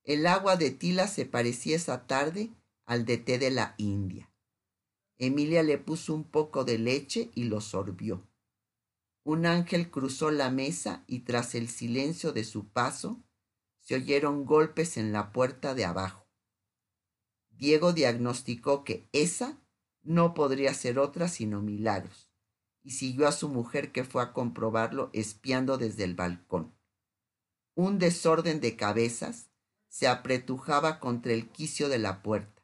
El 0.03 0.27
agua 0.27 0.57
de 0.57 0.71
tila 0.71 1.07
se 1.07 1.25
parecía 1.25 1.77
esa 1.77 2.07
tarde 2.07 2.51
al 2.85 3.05
de 3.05 3.17
té 3.17 3.39
de 3.39 3.51
la 3.51 3.75
India. 3.77 4.29
Emilia 5.17 5.63
le 5.63 5.77
puso 5.77 6.13
un 6.13 6.25
poco 6.25 6.65
de 6.65 6.77
leche 6.77 7.31
y 7.35 7.45
lo 7.45 7.61
sorbió. 7.61 8.27
Un 9.23 9.45
ángel 9.45 9.89
cruzó 9.89 10.31
la 10.31 10.49
mesa 10.49 11.05
y 11.07 11.19
tras 11.19 11.55
el 11.55 11.69
silencio 11.69 12.33
de 12.33 12.43
su 12.43 12.67
paso 12.67 13.23
se 13.79 13.95
oyeron 13.95 14.45
golpes 14.45 14.97
en 14.97 15.13
la 15.13 15.31
puerta 15.31 15.73
de 15.73 15.85
abajo. 15.85 16.27
Diego 17.51 17.93
diagnosticó 17.93 18.83
que 18.83 19.07
esa 19.13 19.61
no 20.01 20.33
podría 20.33 20.73
ser 20.73 20.99
otra 20.99 21.29
sino 21.29 21.61
milagros 21.61 22.29
y 22.83 22.91
siguió 22.91 23.29
a 23.29 23.31
su 23.31 23.47
mujer 23.47 23.93
que 23.93 24.03
fue 24.03 24.21
a 24.21 24.33
comprobarlo 24.33 25.09
espiando 25.13 25.77
desde 25.77 26.03
el 26.03 26.15
balcón. 26.15 26.75
Un 27.75 27.99
desorden 27.99 28.59
de 28.59 28.75
cabezas 28.75 29.52
se 29.93 30.08
apretujaba 30.08 30.99
contra 30.99 31.34
el 31.34 31.49
quicio 31.49 31.88
de 31.88 31.99
la 31.99 32.23
puerta. 32.23 32.63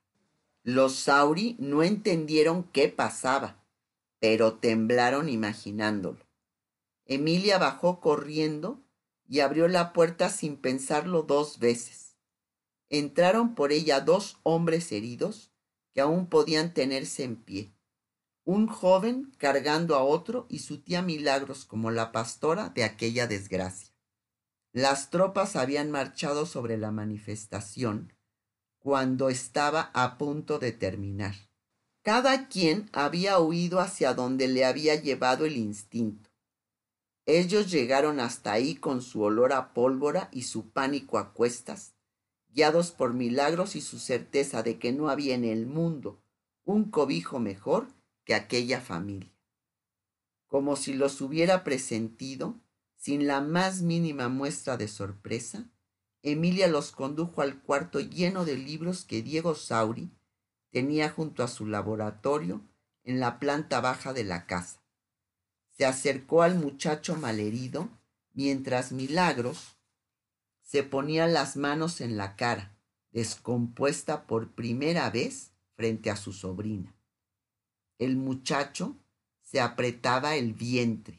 Los 0.63 0.95
Sauri 0.95 1.55
no 1.59 1.83
entendieron 1.83 2.63
qué 2.63 2.87
pasaba, 2.87 3.63
pero 4.17 4.55
temblaron 4.55 5.29
imaginándolo. 5.29 6.25
Emilia 7.05 7.59
bajó 7.59 7.99
corriendo 7.99 8.81
y 9.27 9.41
abrió 9.41 9.67
la 9.67 9.93
puerta 9.93 10.29
sin 10.29 10.57
pensarlo 10.57 11.21
dos 11.21 11.59
veces. 11.59 12.17
Entraron 12.89 13.53
por 13.53 13.71
ella 13.71 14.01
dos 14.01 14.39
hombres 14.41 14.91
heridos 14.91 15.51
que 15.93 16.01
aún 16.01 16.29
podían 16.29 16.73
tenerse 16.73 17.25
en 17.25 17.35
pie. 17.35 17.71
Un 18.43 18.65
joven 18.65 19.31
cargando 19.37 19.95
a 19.95 20.01
otro 20.01 20.47
y 20.49 20.59
su 20.59 20.81
tía 20.81 21.03
Milagros 21.03 21.63
como 21.63 21.91
la 21.91 22.11
pastora 22.11 22.69
de 22.69 22.85
aquella 22.85 23.27
desgracia. 23.27 23.88
Las 24.71 25.09
tropas 25.09 25.55
habían 25.55 25.89
marchado 25.89 26.45
sobre 26.45 26.77
la 26.77 26.91
manifestación 26.91 28.13
cuando 28.77 29.29
estaba 29.29 29.89
a 29.93 30.17
punto 30.17 30.59
de 30.59 30.71
terminar. 30.71 31.35
Cada 32.01 32.47
quien 32.47 32.89
había 32.93 33.39
huido 33.39 33.79
hacia 33.79 34.13
donde 34.13 34.47
le 34.47 34.65
había 34.65 34.95
llevado 34.95 35.45
el 35.45 35.57
instinto. 35.57 36.29
Ellos 37.25 37.69
llegaron 37.69 38.19
hasta 38.19 38.51
ahí 38.51 38.75
con 38.75 39.01
su 39.01 39.21
olor 39.21 39.53
a 39.53 39.73
pólvora 39.73 40.29
y 40.31 40.43
su 40.43 40.69
pánico 40.69 41.17
a 41.17 41.33
cuestas, 41.33 41.93
guiados 42.47 42.91
por 42.91 43.13
milagros 43.13 43.75
y 43.75 43.81
su 43.81 43.99
certeza 43.99 44.63
de 44.63 44.79
que 44.79 44.91
no 44.91 45.09
había 45.09 45.35
en 45.35 45.45
el 45.45 45.65
mundo 45.65 46.21
un 46.63 46.89
cobijo 46.89 47.39
mejor 47.39 47.87
que 48.23 48.35
aquella 48.35 48.81
familia. 48.81 49.31
Como 50.47 50.75
si 50.75 50.93
los 50.93 51.21
hubiera 51.21 51.63
presentido, 51.63 52.59
sin 52.99 53.27
la 53.27 53.39
más 53.39 53.81
mínima 53.81 54.27
muestra 54.27 54.75
de 54.75 54.89
sorpresa, 54.89 55.63
Emilia 56.21 56.67
los 56.67 56.91
condujo 56.91 57.41
al 57.41 57.61
cuarto 57.61 58.01
lleno 58.01 58.43
de 58.43 58.57
libros 58.57 59.05
que 59.05 59.21
Diego 59.21 59.55
Sauri 59.55 60.11
tenía 60.69 61.09
junto 61.09 61.41
a 61.41 61.47
su 61.47 61.65
laboratorio 61.65 62.61
en 63.05 63.21
la 63.21 63.39
planta 63.39 63.79
baja 63.79 64.11
de 64.11 64.25
la 64.25 64.45
casa. 64.45 64.83
Se 65.69 65.85
acercó 65.85 66.41
al 66.41 66.59
muchacho 66.59 67.15
malherido 67.15 67.87
mientras 68.33 68.91
Milagros 68.91 69.77
se 70.61 70.83
ponía 70.83 71.25
las 71.25 71.55
manos 71.55 72.01
en 72.01 72.17
la 72.17 72.35
cara, 72.35 72.77
descompuesta 73.11 74.27
por 74.27 74.51
primera 74.51 75.09
vez 75.09 75.53
frente 75.77 76.11
a 76.11 76.17
su 76.17 76.33
sobrina. 76.33 76.93
El 77.97 78.17
muchacho 78.17 78.97
se 79.41 79.61
apretaba 79.61 80.35
el 80.35 80.53
vientre. 80.53 81.18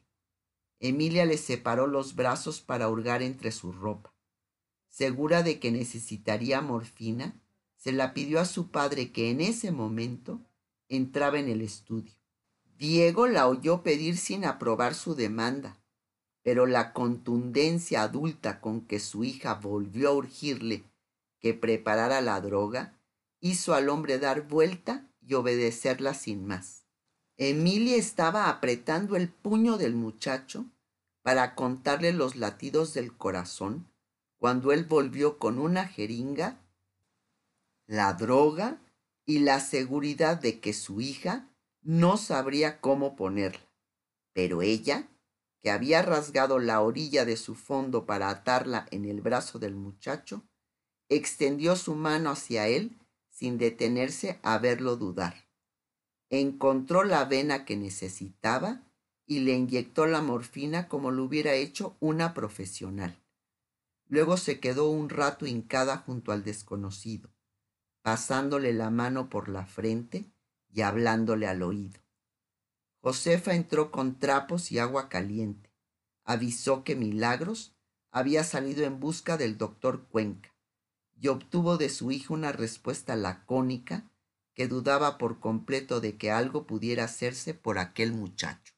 Emilia 0.80 1.24
le 1.24 1.38
separó 1.38 1.86
los 1.86 2.16
brazos 2.16 2.60
para 2.60 2.88
hurgar 2.88 3.22
entre 3.22 3.52
su 3.52 3.72
ropa. 3.72 4.12
Segura 4.88 5.42
de 5.42 5.60
que 5.60 5.70
necesitaría 5.70 6.60
morfina, 6.60 7.40
se 7.76 7.92
la 7.92 8.12
pidió 8.12 8.40
a 8.40 8.44
su 8.44 8.70
padre 8.70 9.12
que 9.12 9.30
en 9.30 9.40
ese 9.40 9.70
momento 9.70 10.40
entraba 10.88 11.38
en 11.38 11.48
el 11.48 11.60
estudio. 11.60 12.12
Diego 12.76 13.28
la 13.28 13.46
oyó 13.46 13.82
pedir 13.82 14.16
sin 14.16 14.44
aprobar 14.44 14.94
su 14.94 15.14
demanda 15.14 15.80
pero 16.42 16.66
la 16.66 16.92
contundencia 16.92 18.02
adulta 18.02 18.60
con 18.60 18.86
que 18.86 18.98
su 18.98 19.24
hija 19.24 19.54
volvió 19.54 20.08
a 20.08 20.12
urgirle 20.12 20.84
que 21.38 21.54
preparara 21.54 22.20
la 22.20 22.40
droga 22.40 22.98
hizo 23.40 23.74
al 23.74 23.88
hombre 23.88 24.18
dar 24.18 24.48
vuelta 24.48 25.08
y 25.20 25.34
obedecerla 25.34 26.14
sin 26.14 26.46
más. 26.46 26.79
Emilia 27.42 27.96
estaba 27.96 28.50
apretando 28.50 29.16
el 29.16 29.30
puño 29.30 29.78
del 29.78 29.94
muchacho 29.94 30.66
para 31.22 31.54
contarle 31.54 32.12
los 32.12 32.36
latidos 32.36 32.92
del 32.92 33.16
corazón 33.16 33.90
cuando 34.36 34.72
él 34.72 34.84
volvió 34.84 35.38
con 35.38 35.58
una 35.58 35.88
jeringa, 35.88 36.60
la 37.86 38.12
droga 38.12 38.82
y 39.24 39.38
la 39.38 39.58
seguridad 39.60 40.38
de 40.38 40.60
que 40.60 40.74
su 40.74 41.00
hija 41.00 41.48
no 41.80 42.18
sabría 42.18 42.78
cómo 42.78 43.16
ponerla. 43.16 43.66
Pero 44.34 44.60
ella 44.60 45.08
que 45.62 45.70
había 45.70 46.02
rasgado 46.02 46.58
la 46.58 46.82
orilla 46.82 47.24
de 47.24 47.38
su 47.38 47.54
fondo 47.54 48.04
para 48.04 48.28
atarla 48.28 48.86
en 48.90 49.06
el 49.06 49.22
brazo 49.22 49.58
del 49.58 49.74
muchacho, 49.74 50.42
extendió 51.08 51.74
su 51.76 51.94
mano 51.94 52.32
hacia 52.32 52.68
él 52.68 52.98
sin 53.30 53.56
detenerse 53.56 54.38
a 54.42 54.58
verlo 54.58 54.96
dudar. 54.96 55.49
Encontró 56.30 57.02
la 57.02 57.24
vena 57.24 57.64
que 57.64 57.76
necesitaba 57.76 58.82
y 59.26 59.40
le 59.40 59.52
inyectó 59.52 60.06
la 60.06 60.22
morfina 60.22 60.88
como 60.88 61.10
lo 61.10 61.24
hubiera 61.24 61.54
hecho 61.54 61.96
una 62.00 62.34
profesional. 62.34 63.20
Luego 64.06 64.36
se 64.36 64.60
quedó 64.60 64.90
un 64.90 65.08
rato 65.08 65.46
hincada 65.46 65.98
junto 65.98 66.32
al 66.32 66.42
desconocido, 66.42 67.30
pasándole 68.02 68.72
la 68.72 68.90
mano 68.90 69.28
por 69.28 69.48
la 69.48 69.66
frente 69.66 70.24
y 70.68 70.80
hablándole 70.82 71.46
al 71.46 71.62
oído. 71.62 72.00
Josefa 73.02 73.54
entró 73.54 73.90
con 73.90 74.18
trapos 74.18 74.72
y 74.72 74.78
agua 74.78 75.08
caliente. 75.08 75.70
Avisó 76.24 76.84
que 76.84 76.96
Milagros 76.96 77.72
había 78.10 78.44
salido 78.44 78.84
en 78.84 79.00
busca 79.00 79.36
del 79.36 79.58
doctor 79.58 80.06
Cuenca 80.08 80.54
y 81.20 81.28
obtuvo 81.28 81.76
de 81.76 81.88
su 81.88 82.10
hija 82.10 82.34
una 82.34 82.52
respuesta 82.52 83.16
lacónica 83.16 84.09
que 84.60 84.68
dudaba 84.68 85.16
por 85.16 85.40
completo 85.40 86.02
de 86.02 86.18
que 86.18 86.30
algo 86.30 86.66
pudiera 86.66 87.04
hacerse 87.04 87.54
por 87.54 87.78
aquel 87.78 88.12
muchacho. 88.12 88.74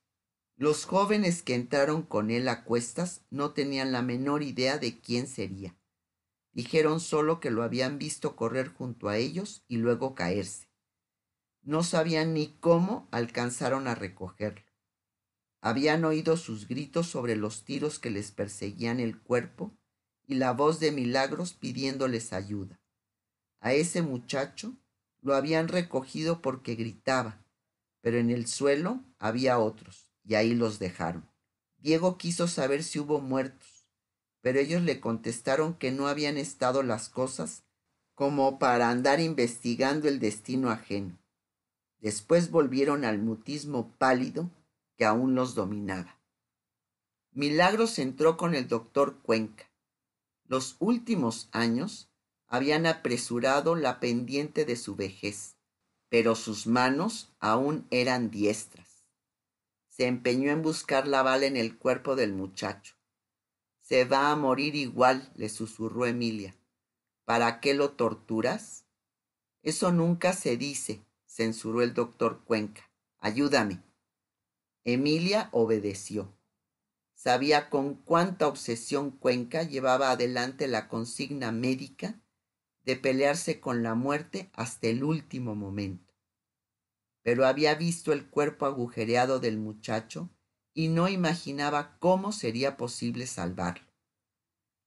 Los 0.54 0.84
jóvenes 0.84 1.42
que 1.42 1.56
entraron 1.56 2.02
con 2.02 2.30
él 2.30 2.46
a 2.46 2.62
cuestas 2.62 3.22
no 3.30 3.50
tenían 3.50 3.90
la 3.90 4.00
menor 4.00 4.44
idea 4.44 4.78
de 4.78 5.00
quién 5.00 5.26
sería. 5.26 5.76
Dijeron 6.52 7.00
solo 7.00 7.40
que 7.40 7.50
lo 7.50 7.64
habían 7.64 7.98
visto 7.98 8.36
correr 8.36 8.68
junto 8.68 9.08
a 9.08 9.16
ellos 9.16 9.64
y 9.66 9.78
luego 9.78 10.14
caerse. 10.14 10.68
No 11.62 11.82
sabían 11.82 12.32
ni 12.32 12.56
cómo 12.60 13.08
alcanzaron 13.10 13.88
a 13.88 13.96
recogerlo. 13.96 14.70
Habían 15.60 16.04
oído 16.04 16.36
sus 16.36 16.68
gritos 16.68 17.08
sobre 17.08 17.34
los 17.34 17.64
tiros 17.64 17.98
que 17.98 18.10
les 18.10 18.30
perseguían 18.30 19.00
el 19.00 19.20
cuerpo 19.20 19.76
y 20.28 20.34
la 20.34 20.52
voz 20.52 20.78
de 20.78 20.92
milagros 20.92 21.54
pidiéndoles 21.54 22.32
ayuda. 22.32 22.80
A 23.58 23.72
ese 23.72 24.02
muchacho 24.02 24.76
lo 25.22 25.34
habían 25.34 25.68
recogido 25.68 26.42
porque 26.42 26.74
gritaba, 26.74 27.42
pero 28.00 28.18
en 28.18 28.30
el 28.30 28.46
suelo 28.46 29.02
había 29.18 29.58
otros 29.58 30.12
y 30.24 30.34
ahí 30.34 30.54
los 30.54 30.78
dejaron. 30.78 31.28
Diego 31.78 32.18
quiso 32.18 32.48
saber 32.48 32.82
si 32.82 32.98
hubo 32.98 33.20
muertos, 33.20 33.86
pero 34.40 34.58
ellos 34.58 34.82
le 34.82 35.00
contestaron 35.00 35.74
que 35.74 35.92
no 35.92 36.08
habían 36.08 36.36
estado 36.36 36.82
las 36.82 37.08
cosas 37.08 37.64
como 38.14 38.58
para 38.58 38.90
andar 38.90 39.20
investigando 39.20 40.08
el 40.08 40.18
destino 40.18 40.70
ajeno. 40.70 41.18
Después 41.98 42.50
volvieron 42.50 43.04
al 43.04 43.18
mutismo 43.18 43.94
pálido 43.96 44.50
que 44.96 45.04
aún 45.04 45.34
los 45.34 45.54
dominaba. 45.54 46.20
Milagros 47.30 47.98
entró 47.98 48.36
con 48.36 48.54
el 48.54 48.68
doctor 48.68 49.18
Cuenca. 49.22 49.70
Los 50.44 50.76
últimos 50.80 51.48
años 51.52 52.11
habían 52.52 52.84
apresurado 52.84 53.76
la 53.76 53.98
pendiente 53.98 54.66
de 54.66 54.76
su 54.76 54.94
vejez, 54.94 55.56
pero 56.10 56.34
sus 56.34 56.66
manos 56.66 57.32
aún 57.40 57.86
eran 57.90 58.30
diestras. 58.30 59.06
Se 59.88 60.06
empeñó 60.06 60.50
en 60.50 60.60
buscar 60.60 61.08
la 61.08 61.22
bala 61.22 61.46
en 61.46 61.56
el 61.56 61.78
cuerpo 61.78 62.14
del 62.14 62.34
muchacho. 62.34 62.94
Se 63.80 64.04
va 64.04 64.30
a 64.30 64.36
morir 64.36 64.74
igual, 64.74 65.32
le 65.34 65.48
susurró 65.48 66.04
Emilia. 66.04 66.54
¿Para 67.24 67.58
qué 67.58 67.72
lo 67.72 67.92
torturas? 67.92 68.84
Eso 69.62 69.90
nunca 69.90 70.34
se 70.34 70.58
dice, 70.58 71.00
censuró 71.26 71.80
el 71.80 71.94
doctor 71.94 72.44
Cuenca. 72.44 72.90
Ayúdame. 73.18 73.82
Emilia 74.84 75.48
obedeció. 75.52 76.30
Sabía 77.14 77.70
con 77.70 77.94
cuánta 77.94 78.46
obsesión 78.46 79.10
Cuenca 79.10 79.62
llevaba 79.62 80.10
adelante 80.10 80.68
la 80.68 80.88
consigna 80.88 81.50
médica 81.50 82.18
de 82.84 82.96
pelearse 82.96 83.60
con 83.60 83.82
la 83.82 83.94
muerte 83.94 84.50
hasta 84.54 84.88
el 84.88 85.04
último 85.04 85.54
momento. 85.54 86.14
Pero 87.22 87.46
había 87.46 87.74
visto 87.74 88.12
el 88.12 88.28
cuerpo 88.28 88.66
agujereado 88.66 89.38
del 89.38 89.58
muchacho 89.58 90.30
y 90.74 90.88
no 90.88 91.08
imaginaba 91.08 91.96
cómo 91.98 92.32
sería 92.32 92.76
posible 92.76 93.26
salvarlo. 93.26 93.86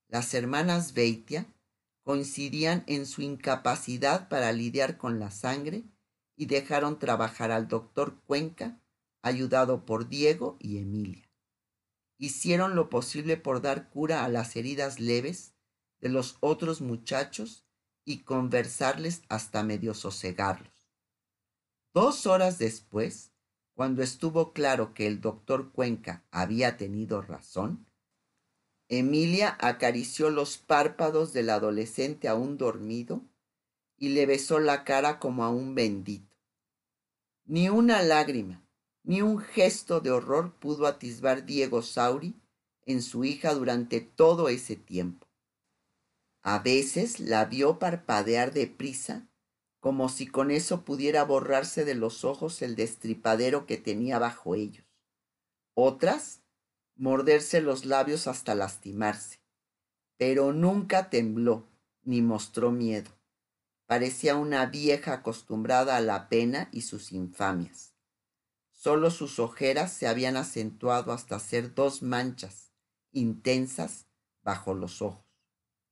Las 0.07 0.33
hermanas 0.33 0.93
Beitia 0.93 1.47
coincidían 2.03 2.83
en 2.87 3.05
su 3.05 3.21
incapacidad 3.21 4.29
para 4.29 4.51
lidiar 4.51 4.97
con 4.97 5.19
la 5.19 5.31
sangre 5.31 5.83
y 6.35 6.45
dejaron 6.47 6.99
trabajar 6.99 7.51
al 7.51 7.67
doctor 7.67 8.21
Cuenca, 8.25 8.79
ayudado 9.21 9.85
por 9.85 10.07
Diego 10.07 10.57
y 10.59 10.77
Emilia. 10.77 11.29
Hicieron 12.17 12.75
lo 12.75 12.89
posible 12.89 13.37
por 13.37 13.61
dar 13.61 13.89
cura 13.89 14.23
a 14.23 14.29
las 14.29 14.55
heridas 14.55 14.99
leves 14.99 15.55
de 15.99 16.09
los 16.09 16.37
otros 16.41 16.81
muchachos 16.81 17.64
y 18.05 18.19
conversarles 18.19 19.23
hasta 19.27 19.63
medio 19.63 19.93
sosegarlos. 19.93 20.73
Dos 21.93 22.27
horas 22.27 22.59
después, 22.59 23.31
cuando 23.73 24.03
estuvo 24.03 24.53
claro 24.53 24.93
que 24.93 25.07
el 25.07 25.19
doctor 25.19 25.71
Cuenca 25.71 26.23
había 26.31 26.77
tenido 26.77 27.21
razón, 27.21 27.85
Emilia 28.87 29.57
acarició 29.59 30.29
los 30.29 30.57
párpados 30.57 31.33
del 31.33 31.49
adolescente 31.49 32.27
aún 32.27 32.57
dormido 32.57 33.23
y 33.97 34.09
le 34.09 34.27
besó 34.27 34.59
la 34.59 34.83
cara 34.83 35.19
como 35.19 35.43
a 35.43 35.49
un 35.49 35.73
bendito. 35.73 36.37
Ni 37.45 37.69
una 37.69 38.03
lágrima, 38.03 38.63
ni 39.03 39.21
un 39.21 39.39
gesto 39.39 40.01
de 40.01 40.11
horror 40.11 40.53
pudo 40.59 40.85
atisbar 40.85 41.45
Diego 41.45 41.81
Sauri 41.81 42.35
en 42.85 43.01
su 43.01 43.25
hija 43.25 43.53
durante 43.53 44.01
todo 44.01 44.49
ese 44.49 44.75
tiempo. 44.75 45.24
A 46.47 46.59
veces 46.59 47.19
la 47.19 47.45
vio 47.45 47.79
parpadear 47.79 48.53
deprisa, 48.53 49.27
como 49.79 50.09
si 50.09 50.27
con 50.27 50.51
eso 50.51 50.85
pudiera 50.85 51.23
borrarse 51.23 51.85
de 51.85 51.95
los 51.95 52.23
ojos 52.23 52.61
el 52.61 52.75
destripadero 52.75 53.65
que 53.65 53.77
tenía 53.77 54.19
bajo 54.19 54.53
ellos. 54.53 54.85
Otras, 55.73 56.43
morderse 56.95 57.61
los 57.61 57.85
labios 57.85 58.27
hasta 58.27 58.53
lastimarse. 58.53 59.41
Pero 60.17 60.53
nunca 60.53 61.09
tembló 61.09 61.67
ni 62.03 62.21
mostró 62.21 62.69
miedo. 62.71 63.09
Parecía 63.87 64.35
una 64.35 64.67
vieja 64.67 65.13
acostumbrada 65.13 65.97
a 65.97 66.01
la 66.01 66.29
pena 66.29 66.69
y 66.71 66.81
sus 66.81 67.11
infamias. 67.11 67.95
Solo 68.71 69.09
sus 69.09 69.39
ojeras 69.39 69.91
se 69.91 70.05
habían 70.05 70.37
acentuado 70.37 71.11
hasta 71.11 71.37
hacer 71.37 71.73
dos 71.73 72.03
manchas 72.03 72.71
intensas 73.11 74.05
bajo 74.43 74.75
los 74.75 75.01
ojos. 75.01 75.24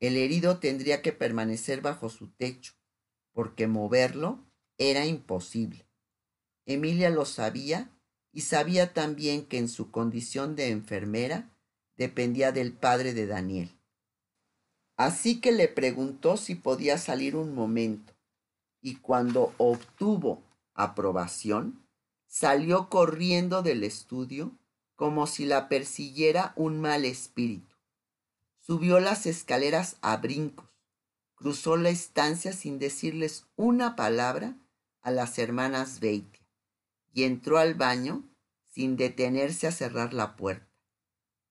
El 0.03 0.17
herido 0.17 0.59
tendría 0.59 1.01
que 1.01 1.13
permanecer 1.13 1.79
bajo 1.79 2.09
su 2.09 2.27
techo, 2.27 2.73
porque 3.31 3.67
moverlo 3.67 4.43
era 4.77 5.05
imposible. 5.05 5.87
Emilia 6.65 7.09
lo 7.09 7.23
sabía 7.23 7.89
y 8.33 8.41
sabía 8.41 8.91
también 8.91 9.45
que 9.45 9.57
en 9.57 9.69
su 9.69 9.91
condición 9.91 10.57
de 10.57 10.71
enfermera 10.71 11.55
dependía 11.95 12.51
del 12.51 12.73
padre 12.73 13.13
de 13.13 13.27
Daniel. 13.27 13.71
Así 14.97 15.39
que 15.39 15.53
le 15.53 15.69
preguntó 15.69 16.35
si 16.35 16.55
podía 16.55 16.97
salir 16.97 17.37
un 17.37 17.55
momento 17.55 18.11
y 18.81 18.95
cuando 18.95 19.53
obtuvo 19.57 20.43
aprobación, 20.73 21.87
salió 22.27 22.89
corriendo 22.89 23.61
del 23.61 23.85
estudio 23.85 24.51
como 24.95 25.27
si 25.27 25.45
la 25.45 25.69
persiguiera 25.69 26.51
un 26.57 26.81
mal 26.81 27.05
espíritu. 27.05 27.72
Subió 28.65 29.01
las 29.01 29.25
escaleras 29.25 29.97
a 30.01 30.15
brincos, 30.15 30.69
cruzó 31.35 31.75
la 31.75 31.89
estancia 31.89 32.53
sin 32.53 32.79
decirles 32.79 33.45
una 33.57 33.97
palabra 33.97 34.57
a 35.01 35.11
las 35.11 35.37
hermanas 35.37 35.99
Beitia 35.99 36.47
y 37.11 37.23
entró 37.23 37.57
al 37.57 37.73
baño 37.73 38.23
sin 38.63 38.95
detenerse 38.95 39.67
a 39.67 39.73
cerrar 39.73 40.13
la 40.13 40.37
puerta. 40.37 40.71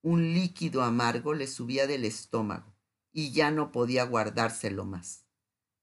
Un 0.00 0.32
líquido 0.32 0.82
amargo 0.82 1.34
le 1.34 1.48
subía 1.48 1.86
del 1.86 2.06
estómago 2.06 2.74
y 3.12 3.32
ya 3.32 3.50
no 3.50 3.72
podía 3.72 4.04
guardárselo 4.04 4.86
más. 4.86 5.26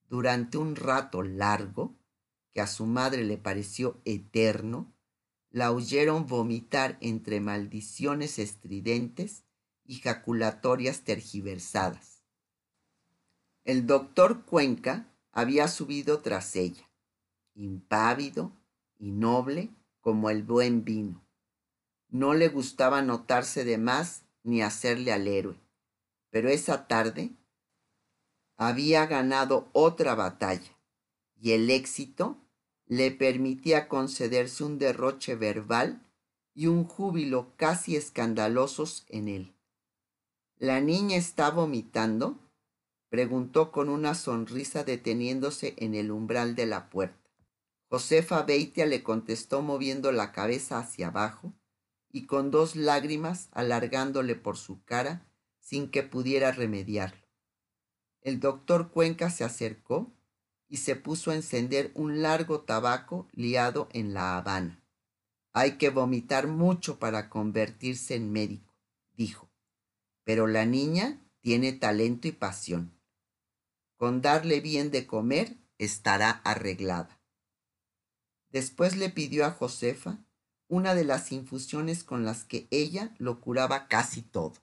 Durante 0.08 0.58
un 0.58 0.76
rato 0.76 1.22
largo, 1.22 1.96
que 2.50 2.60
a 2.60 2.66
su 2.66 2.88
madre 2.88 3.24
le 3.24 3.38
pareció 3.38 4.02
eterno, 4.04 4.96
la 5.52 5.72
oyeron 5.74 6.26
vomitar 6.26 6.98
entre 7.02 7.40
maldiciones 7.40 8.40
estridentes 8.40 9.44
y 9.90 9.96
jaculatorias 9.96 11.02
tergiversadas. 11.02 12.24
El 13.66 13.86
doctor 13.86 14.46
Cuenca 14.46 15.14
había 15.32 15.68
subido 15.68 16.22
tras 16.22 16.56
ella, 16.56 16.90
impávido 17.56 18.54
y 18.98 19.12
noble 19.12 19.70
como 20.00 20.30
el 20.30 20.44
buen 20.44 20.86
vino. 20.86 21.26
No 22.08 22.34
le 22.34 22.48
gustaba 22.48 23.02
notarse 23.02 23.66
de 23.66 23.78
más 23.78 24.24
ni 24.44 24.62
hacerle 24.62 25.12
al 25.12 25.28
héroe 25.28 25.70
pero 26.30 26.50
esa 26.50 26.88
tarde 26.88 27.32
había 28.58 29.06
ganado 29.06 29.70
otra 29.74 30.16
batalla 30.16 30.78
y 31.36 31.52
el 31.52 31.70
éxito 31.70 32.38
le 32.86 33.12
permitía 33.12 33.88
concederse 33.88 34.64
un 34.64 34.78
derroche 34.78 35.36
verbal 35.36 36.06
y 36.54 36.68
un 36.68 36.84
júbilo 36.84 37.54
casi 37.56 37.96
escandalosos 37.96 39.06
en 39.10 39.28
él. 39.28 39.56
¿La 40.62 40.82
niña 40.82 41.16
está 41.16 41.52
vomitando? 41.52 42.38
preguntó 43.08 43.72
con 43.72 43.88
una 43.88 44.14
sonrisa 44.14 44.84
deteniéndose 44.84 45.74
en 45.78 45.96
el 45.96 46.12
umbral 46.12 46.54
de 46.54 46.66
la 46.66 46.90
puerta. 46.90 47.32
Josefa 47.90 48.44
Beitia 48.44 48.86
le 48.86 49.02
contestó 49.02 49.62
moviendo 49.62 50.12
la 50.12 50.34
cabeza 50.34 50.80
hacia 50.80 51.08
abajo 51.08 51.54
y 52.12 52.26
con 52.26 52.52
dos 52.52 52.76
lágrimas 52.76 53.48
alargándole 53.54 54.36
por 54.36 54.58
su 54.58 54.84
cara 54.84 55.26
sin 55.62 55.90
que 55.90 56.04
pudiera 56.04 56.52
remediarlo. 56.52 57.26
El 58.20 58.42
doctor 58.42 58.92
Cuenca 58.92 59.30
se 59.30 59.46
acercó 59.46 60.12
y 60.68 60.78
se 60.78 60.98
puso 60.98 61.32
a 61.32 61.36
encender 61.36 61.94
un 61.96 62.22
largo 62.22 62.64
tabaco 62.64 63.30
liado 63.32 63.88
en 63.94 64.14
la 64.14 64.38
habana. 64.38 64.84
Hay 65.54 65.78
que 65.78 65.90
vomitar 65.90 66.48
mucho 66.48 67.00
para 67.00 67.30
convertirse 67.30 68.16
en 68.16 68.34
médico, 68.34 68.76
dijo. 69.14 69.49
Pero 70.30 70.46
la 70.46 70.64
niña 70.64 71.20
tiene 71.42 71.74
talento 71.74 72.28
y 72.28 72.32
pasión. 72.32 72.94
Con 73.98 74.22
darle 74.22 74.60
bien 74.60 74.92
de 74.92 75.08
comer 75.08 75.58
estará 75.80 76.30
arreglada. 76.46 77.20
Después 78.52 78.96
le 78.96 79.10
pidió 79.10 79.44
a 79.44 79.50
Josefa 79.50 80.20
una 80.68 80.94
de 80.94 81.04
las 81.04 81.32
infusiones 81.32 82.04
con 82.04 82.26
las 82.26 82.44
que 82.44 82.68
ella 82.70 83.16
lo 83.18 83.42
curaba 83.42 83.88
casi 83.88 84.22
todo. 84.22 84.54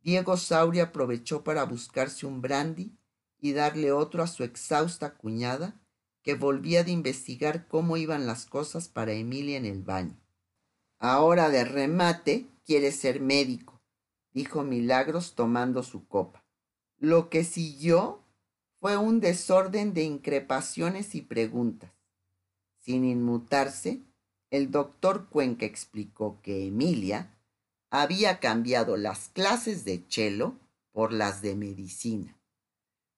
Diego 0.00 0.36
Sauri 0.36 0.80
aprovechó 0.80 1.44
para 1.44 1.62
buscarse 1.62 2.26
un 2.26 2.42
brandy 2.42 2.98
y 3.38 3.52
darle 3.52 3.92
otro 3.92 4.24
a 4.24 4.26
su 4.26 4.42
exhausta 4.42 5.14
cuñada, 5.14 5.80
que 6.24 6.34
volvía 6.34 6.82
de 6.82 6.90
investigar 6.90 7.68
cómo 7.68 7.96
iban 7.96 8.26
las 8.26 8.46
cosas 8.46 8.88
para 8.88 9.12
Emilia 9.12 9.56
en 9.56 9.66
el 9.66 9.84
baño. 9.84 10.18
Ahora 10.98 11.50
de 11.50 11.64
remate 11.64 12.48
quiere 12.64 12.90
ser 12.90 13.20
médico, 13.20 13.79
dijo 14.32 14.62
Milagros 14.62 15.34
tomando 15.34 15.82
su 15.82 16.06
copa. 16.06 16.44
Lo 16.98 17.30
que 17.30 17.44
siguió 17.44 18.22
fue 18.80 18.96
un 18.96 19.20
desorden 19.20 19.94
de 19.94 20.04
increpaciones 20.04 21.14
y 21.14 21.22
preguntas. 21.22 21.90
Sin 22.78 23.04
inmutarse, 23.04 24.02
el 24.50 24.70
doctor 24.70 25.28
Cuenca 25.28 25.66
explicó 25.66 26.40
que 26.42 26.66
Emilia 26.66 27.36
había 27.90 28.40
cambiado 28.40 28.96
las 28.96 29.28
clases 29.28 29.84
de 29.84 30.06
chelo 30.06 30.58
por 30.92 31.12
las 31.12 31.42
de 31.42 31.56
medicina. 31.56 32.36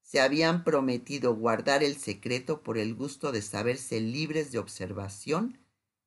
Se 0.02 0.20
habían 0.20 0.64
prometido 0.64 1.34
guardar 1.34 1.82
el 1.82 1.96
secreto 1.96 2.62
por 2.62 2.76
el 2.76 2.94
gusto 2.94 3.32
de 3.32 3.40
saberse 3.40 4.00
libres 4.00 4.52
de 4.52 4.58
observación 4.58 5.58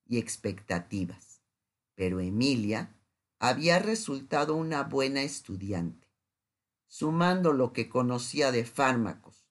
y 0.08 0.20
expectativas. 0.20 1.42
Pero 1.96 2.20
Emilia 2.20 2.96
había 3.40 3.80
resultado 3.80 4.56
una 4.56 4.84
buena 4.84 5.24
estudiante. 5.24 6.08
Sumando 6.88 7.54
lo 7.54 7.74
que 7.74 7.90
conocía 7.90 8.52
de 8.52 8.66
fármacos 8.66 9.46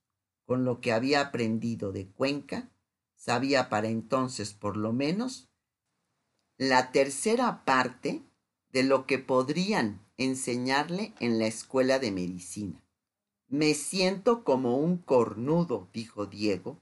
con 0.44 0.64
lo 0.64 0.80
que 0.80 0.92
había 0.92 1.20
aprendido 1.20 1.92
de 1.92 2.06
Cuenca, 2.06 2.70
sabía 3.16 3.68
para 3.68 3.88
entonces 3.88 4.52
por 4.52 4.76
lo 4.76 4.92
menos 4.92 5.48
la 6.56 6.92
tercera 6.92 7.64
parte 7.64 8.22
de 8.70 8.82
lo 8.82 9.06
que 9.06 9.18
podrían 9.18 10.04
enseñarle 10.16 11.14
en 11.20 11.38
la 11.38 11.46
escuela 11.46 11.98
de 11.98 12.12
medicina. 12.12 12.84
Me 13.48 13.74
siento 13.74 14.44
como 14.44 14.78
un 14.78 14.98
cornudo, 14.98 15.88
dijo 15.92 16.26
Diego, 16.26 16.80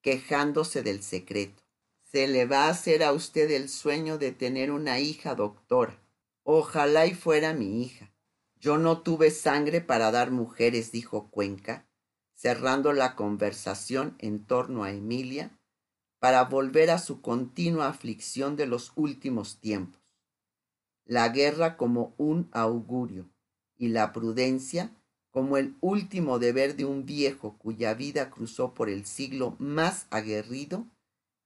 quejándose 0.00 0.82
del 0.82 1.02
secreto. 1.02 1.62
Se 2.02 2.28
le 2.28 2.46
va 2.46 2.64
a 2.64 2.70
hacer 2.70 3.02
a 3.02 3.12
usted 3.12 3.50
el 3.50 3.68
sueño 3.68 4.18
de 4.18 4.32
tener 4.32 4.70
una 4.70 5.00
hija 5.00 5.34
doctora. 5.34 6.03
Ojalá 6.44 7.06
y 7.06 7.14
fuera 7.14 7.54
mi 7.54 7.82
hija. 7.82 8.12
Yo 8.60 8.76
no 8.76 9.00
tuve 9.00 9.30
sangre 9.30 9.80
para 9.80 10.10
dar 10.10 10.30
mujeres, 10.30 10.92
dijo 10.92 11.30
Cuenca, 11.30 11.88
cerrando 12.34 12.92
la 12.92 13.16
conversación 13.16 14.14
en 14.18 14.44
torno 14.44 14.84
a 14.84 14.92
Emilia 14.92 15.58
para 16.18 16.44
volver 16.44 16.90
a 16.90 16.98
su 16.98 17.22
continua 17.22 17.88
aflicción 17.88 18.56
de 18.56 18.66
los 18.66 18.92
últimos 18.94 19.58
tiempos. 19.60 20.02
La 21.06 21.30
guerra 21.30 21.76
como 21.78 22.14
un 22.18 22.48
augurio 22.52 23.30
y 23.76 23.88
la 23.88 24.12
prudencia 24.12 24.94
como 25.30 25.56
el 25.56 25.76
último 25.80 26.38
deber 26.38 26.76
de 26.76 26.84
un 26.84 27.06
viejo 27.06 27.58
cuya 27.58 27.94
vida 27.94 28.30
cruzó 28.30 28.72
por 28.74 28.88
el 28.88 29.04
siglo 29.06 29.56
más 29.58 30.06
aguerrido 30.10 30.86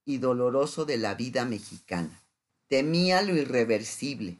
y 0.05 0.17
doloroso 0.17 0.85
de 0.85 0.97
la 0.97 1.15
vida 1.15 1.45
mexicana. 1.45 2.23
Temía 2.67 3.21
lo 3.21 3.35
irreversible, 3.35 4.39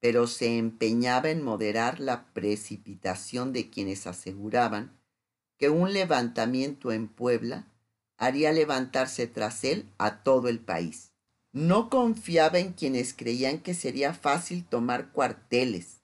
pero 0.00 0.26
se 0.26 0.58
empeñaba 0.58 1.30
en 1.30 1.42
moderar 1.42 2.00
la 2.00 2.32
precipitación 2.32 3.52
de 3.52 3.70
quienes 3.70 4.06
aseguraban 4.06 4.98
que 5.58 5.70
un 5.70 5.92
levantamiento 5.92 6.92
en 6.92 7.08
Puebla 7.08 7.66
haría 8.16 8.52
levantarse 8.52 9.26
tras 9.26 9.64
él 9.64 9.88
a 9.98 10.22
todo 10.22 10.48
el 10.48 10.60
país. 10.60 11.12
No 11.52 11.88
confiaba 11.88 12.58
en 12.58 12.72
quienes 12.72 13.14
creían 13.14 13.60
que 13.60 13.74
sería 13.74 14.14
fácil 14.14 14.64
tomar 14.64 15.12
cuarteles, 15.12 16.02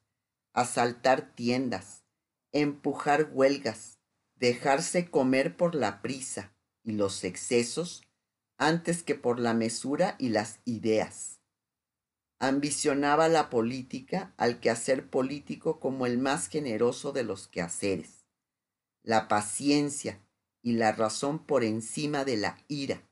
asaltar 0.53 1.35
tiendas, 1.35 2.05
empujar 2.53 3.31
huelgas, 3.33 3.99
dejarse 4.37 5.11
comer 5.11 5.57
por 5.57 5.75
la 5.75 6.03
prisa 6.03 6.53
y 6.83 6.93
los 6.93 7.25
excesos 7.25 8.03
antes 8.59 9.03
que 9.03 9.15
por 9.15 9.39
la 9.39 9.55
mesura 9.55 10.17
y 10.19 10.31
las 10.31 10.61
ideas. 10.65 11.41
Ambicionaba 12.47 13.29
la 13.29 13.49
política 13.49 14.35
al 14.37 14.61
quehacer 14.61 15.09
político 15.09 15.81
como 15.81 16.05
el 16.05 16.19
más 16.19 16.49
generoso 16.49 17.13
de 17.13 17.23
los 17.23 17.49
quehaceres. 17.49 18.27
La 19.03 19.29
paciencia, 19.29 20.21
y 20.61 20.73
la 20.73 20.93
razón 20.93 21.39
por 21.39 21.65
encima 21.65 22.27
de 22.27 22.37
la 22.37 22.59
ira. 22.69 23.03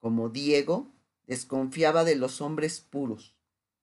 Como 0.00 0.30
Diego, 0.30 0.88
desconfiaba 1.28 2.02
de 2.02 2.16
los 2.16 2.40
hombres 2.40 2.80
puros, 2.80 3.36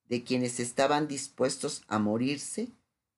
de 0.06 0.22
quienes 0.22 0.60
estaban 0.60 1.08
dispuestos 1.08 1.82
a 1.86 1.98
morirse 1.98 2.68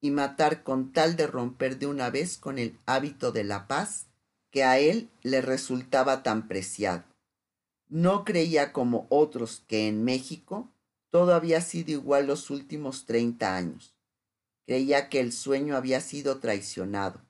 y 0.00 0.12
matar 0.12 0.62
con 0.62 0.92
tal 0.92 1.16
de 1.16 1.26
romper 1.26 1.80
de 1.80 1.86
una 1.86 2.10
vez 2.10 2.36
con 2.36 2.58
el 2.58 2.78
hábito 2.86 3.32
de 3.32 3.42
la 3.42 3.66
paz 3.66 4.06
que 4.52 4.62
a 4.62 4.78
él 4.78 5.10
le 5.22 5.40
resultaba 5.40 6.22
tan 6.22 6.46
preciado. 6.46 7.04
No 7.88 8.24
creía 8.24 8.72
como 8.72 9.08
otros 9.08 9.64
que 9.66 9.88
en 9.88 10.04
México 10.04 10.72
todo 11.10 11.34
había 11.34 11.60
sido 11.60 11.90
igual 11.90 12.26
los 12.26 12.50
últimos 12.50 13.04
treinta 13.04 13.56
años. 13.56 13.94
Creía 14.64 15.08
que 15.08 15.20
el 15.20 15.32
sueño 15.32 15.76
había 15.76 16.00
sido 16.00 16.38
traicionado, 16.38 17.20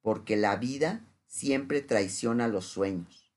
porque 0.00 0.36
la 0.36 0.56
vida 0.56 1.06
siempre 1.26 1.82
traiciona 1.82 2.48
los 2.48 2.64
sueños. 2.64 3.32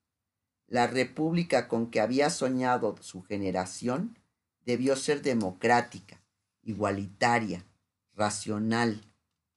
La 0.66 0.86
república 0.86 1.68
con 1.68 1.90
que 1.90 2.00
había 2.00 2.30
soñado 2.30 2.96
su 3.00 3.22
generación 3.22 4.18
debió 4.64 4.96
ser 4.96 5.20
democrática, 5.20 6.22
igualitaria, 6.62 7.66
racional, 8.14 9.02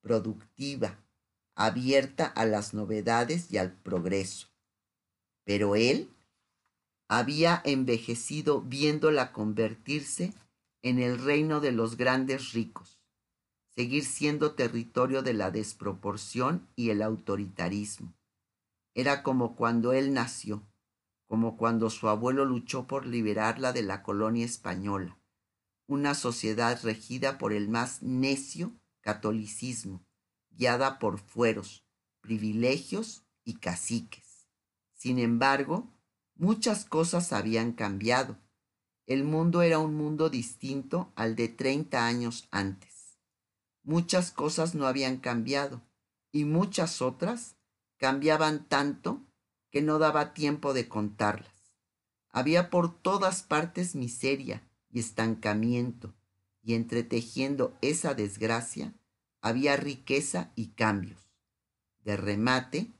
productiva, 0.02 1.00
abierta 1.56 2.26
a 2.26 2.46
las 2.46 2.74
novedades 2.74 3.52
y 3.52 3.58
al 3.58 3.72
progreso. 3.72 4.50
Pero 5.46 5.76
él 5.76 6.10
había 7.08 7.62
envejecido 7.66 8.62
viéndola 8.62 9.32
convertirse 9.32 10.34
en 10.82 11.00
el 11.00 11.20
reino 11.20 11.60
de 11.60 11.72
los 11.72 11.98
grandes 11.98 12.54
ricos, 12.54 13.00
seguir 13.70 14.06
siendo 14.06 14.54
territorio 14.56 15.22
de 15.22 15.34
la 15.34 15.52
desproporción 15.52 16.68
y 16.76 16.90
el 16.90 17.02
autoritarismo, 17.02 18.14
era 18.94 19.24
como 19.24 19.56
cuando 19.56 19.94
él 19.94 20.14
nació, 20.14 20.68
como 21.28 21.58
cuando 21.58 21.90
su 21.90 22.08
abuelo 22.10 22.46
luchó 22.46 22.88
por 22.88 23.06
liberarla 23.06 23.74
de 23.74 23.84
la 23.84 24.02
colonia 24.02 24.46
española, 24.46 25.18
una 25.88 26.16
sociedad 26.16 26.80
regida 26.84 27.38
por 27.38 27.54
el 27.54 27.70
más 27.70 28.02
necio 28.02 28.74
catolicismo, 29.02 30.04
guiada 30.50 31.00
por 31.00 31.20
fueros, 31.20 31.86
privilegios 32.22 33.24
y 33.46 33.60
caciques. 33.60 34.48
Sin 34.94 35.20
embargo, 35.20 35.94
muchas 36.38 36.86
cosas 36.86 37.34
habían 37.34 37.74
cambiado. 37.74 38.38
El 39.06 39.24
mundo 39.24 39.62
era 39.62 39.80
un 39.80 39.96
mundo 39.96 40.30
distinto 40.30 41.12
al 41.16 41.36
de 41.36 41.48
treinta 41.48 42.06
años 42.06 42.48
antes. 42.52 43.18
Muchas 43.84 44.32
cosas 44.32 44.76
no 44.76 44.86
habían 44.86 45.18
cambiado 45.18 45.82
y 46.32 46.46
muchas 46.46 47.02
otras 47.02 47.56
cambiaban 47.98 48.68
tanto 48.68 49.22
que 49.72 49.82
no 49.82 50.00
daba 50.00 50.34
tiempo 50.34 50.74
de 50.74 50.88
contarlas. 50.88 51.74
Había 52.30 52.70
por 52.70 53.02
todas 53.02 53.44
partes 53.44 53.96
miseria 53.96 54.62
y 54.92 55.00
estancamiento, 55.00 56.14
y 56.62 56.74
entretejiendo 56.74 57.78
esa 57.82 58.14
desgracia 58.14 58.94
había 59.42 59.78
riqueza 59.78 60.52
y 60.56 60.68
cambios. 60.70 61.32
De 62.04 62.18
remate, 62.18 62.92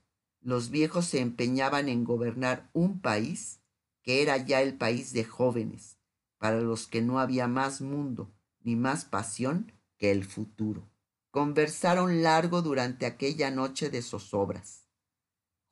los 0.48 0.70
viejos 0.70 1.06
se 1.08 1.20
empeñaban 1.20 1.90
en 1.90 2.06
gobernar 2.06 2.70
un 2.72 3.02
país 3.02 3.60
que 4.02 4.22
era 4.22 4.38
ya 4.38 4.62
el 4.62 4.78
país 4.78 5.12
de 5.12 5.26
jóvenes, 5.26 5.98
para 6.38 6.62
los 6.62 6.88
que 6.88 7.02
no 7.02 7.20
había 7.20 7.50
más 7.50 7.82
mundo 7.82 8.32
ni 8.62 8.78
más 8.78 9.04
pasión 9.04 9.74
que 9.98 10.10
el 10.10 10.24
futuro. 10.24 10.88
Conversaron 11.32 12.24
largo 12.24 12.62
durante 12.62 13.06
aquella 13.06 13.52
noche 13.52 13.90
de 13.90 14.02
zozobras. 14.02 14.88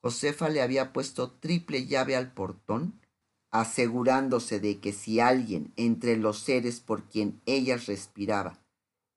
Josefa 0.01 0.49
le 0.49 0.61
había 0.61 0.91
puesto 0.91 1.31
triple 1.31 1.85
llave 1.85 2.17
al 2.17 2.33
portón, 2.33 2.99
asegurándose 3.51 4.59
de 4.59 4.81
que 4.81 4.91
si 4.91 5.21
alguien 5.21 5.71
entre 5.77 6.17
los 6.17 6.39
seres 6.39 6.81
por 6.81 7.03
quien 7.05 7.41
ella 7.45 7.77
respiraba 7.77 8.59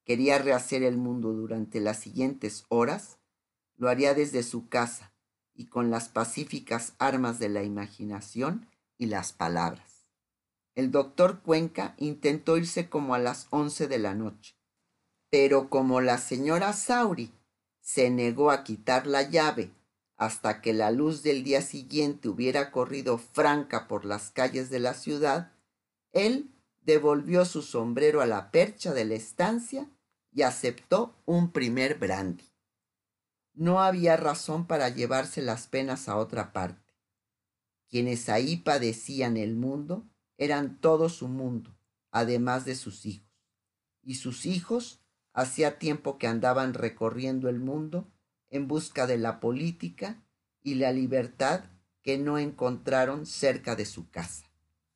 quería 0.05 0.39
rehacer 0.39 0.85
el 0.85 0.99
mundo 0.99 1.33
durante 1.33 1.81
las 1.81 1.99
siguientes 1.99 2.65
horas, 2.69 3.19
lo 3.77 3.89
haría 3.89 4.15
desde 4.15 4.45
su 4.45 4.69
casa 4.69 5.13
y 5.59 5.67
con 5.67 5.91
las 5.91 6.09
pacíficas 6.09 6.95
armas 6.99 7.39
de 7.39 7.51
la 7.51 7.65
imaginación 7.65 8.69
y 8.97 9.07
las 9.07 9.33
palabras. 9.33 10.09
El 10.77 10.93
doctor 10.93 11.41
Cuenca 11.41 11.95
intentó 11.99 12.57
irse 12.57 12.89
como 12.89 13.15
a 13.15 13.19
las 13.19 13.49
once 13.51 13.89
de 13.89 13.99
la 13.99 14.15
noche, 14.15 14.55
pero 15.31 15.69
como 15.69 16.01
la 16.01 16.17
señora 16.19 16.73
Sauri 16.73 17.33
se 17.81 18.09
negó 18.09 18.53
a 18.53 18.63
quitar 18.63 19.09
la 19.09 19.23
llave 19.23 19.73
hasta 20.17 20.61
que 20.61 20.73
la 20.73 20.93
luz 20.93 21.23
del 21.23 21.43
día 21.43 21.61
siguiente 21.61 22.29
hubiera 22.29 22.71
corrido 22.71 23.19
franca 23.19 23.89
por 23.89 24.05
las 24.05 24.31
calles 24.31 24.71
de 24.71 24.79
la 24.79 24.95
ciudad, 24.95 25.53
él 26.13 26.51
devolvió 26.83 27.45
su 27.45 27.63
sombrero 27.63 28.21
a 28.21 28.27
la 28.27 28.51
percha 28.51 28.95
de 28.95 29.05
la 29.05 29.15
estancia 29.15 29.89
y 30.33 30.43
aceptó 30.43 31.15
un 31.27 31.51
primer 31.51 31.99
brandy. 31.99 32.48
No 33.59 33.81
había 33.81 34.17
razón 34.17 34.69
para 34.69 34.89
llevarse 34.89 35.43
las 35.43 35.67
penas 35.67 36.09
a 36.09 36.17
otra 36.17 36.53
parte. 36.53 36.95
Quienes 37.89 38.29
ahí 38.29 38.59
padecían 38.59 39.37
el 39.37 39.57
mundo 39.57 40.09
eran 40.37 40.81
todo 40.81 41.09
su 41.09 41.27
mundo, 41.27 41.77
además 42.13 42.65
de 42.65 42.77
sus 42.77 43.05
hijos. 43.05 43.29
Y 44.01 44.15
sus 44.15 44.47
hijos 44.47 45.03
hacía 45.33 45.81
tiempo 45.81 46.19
que 46.19 46.29
andaban 46.29 46.73
recorriendo 46.73 47.49
el 47.49 47.59
mundo 47.59 48.09
en 48.49 48.69
busca 48.69 49.09
de 49.09 49.19
la 49.19 49.41
política 49.41 50.25
y 50.63 50.77
la 50.77 50.93
libertad 50.93 51.65
que 52.03 52.17
no 52.17 52.39
encontraron 52.39 53.27
cerca 53.27 53.75
de 53.75 53.87
su 53.87 54.09
casa. 54.09 54.48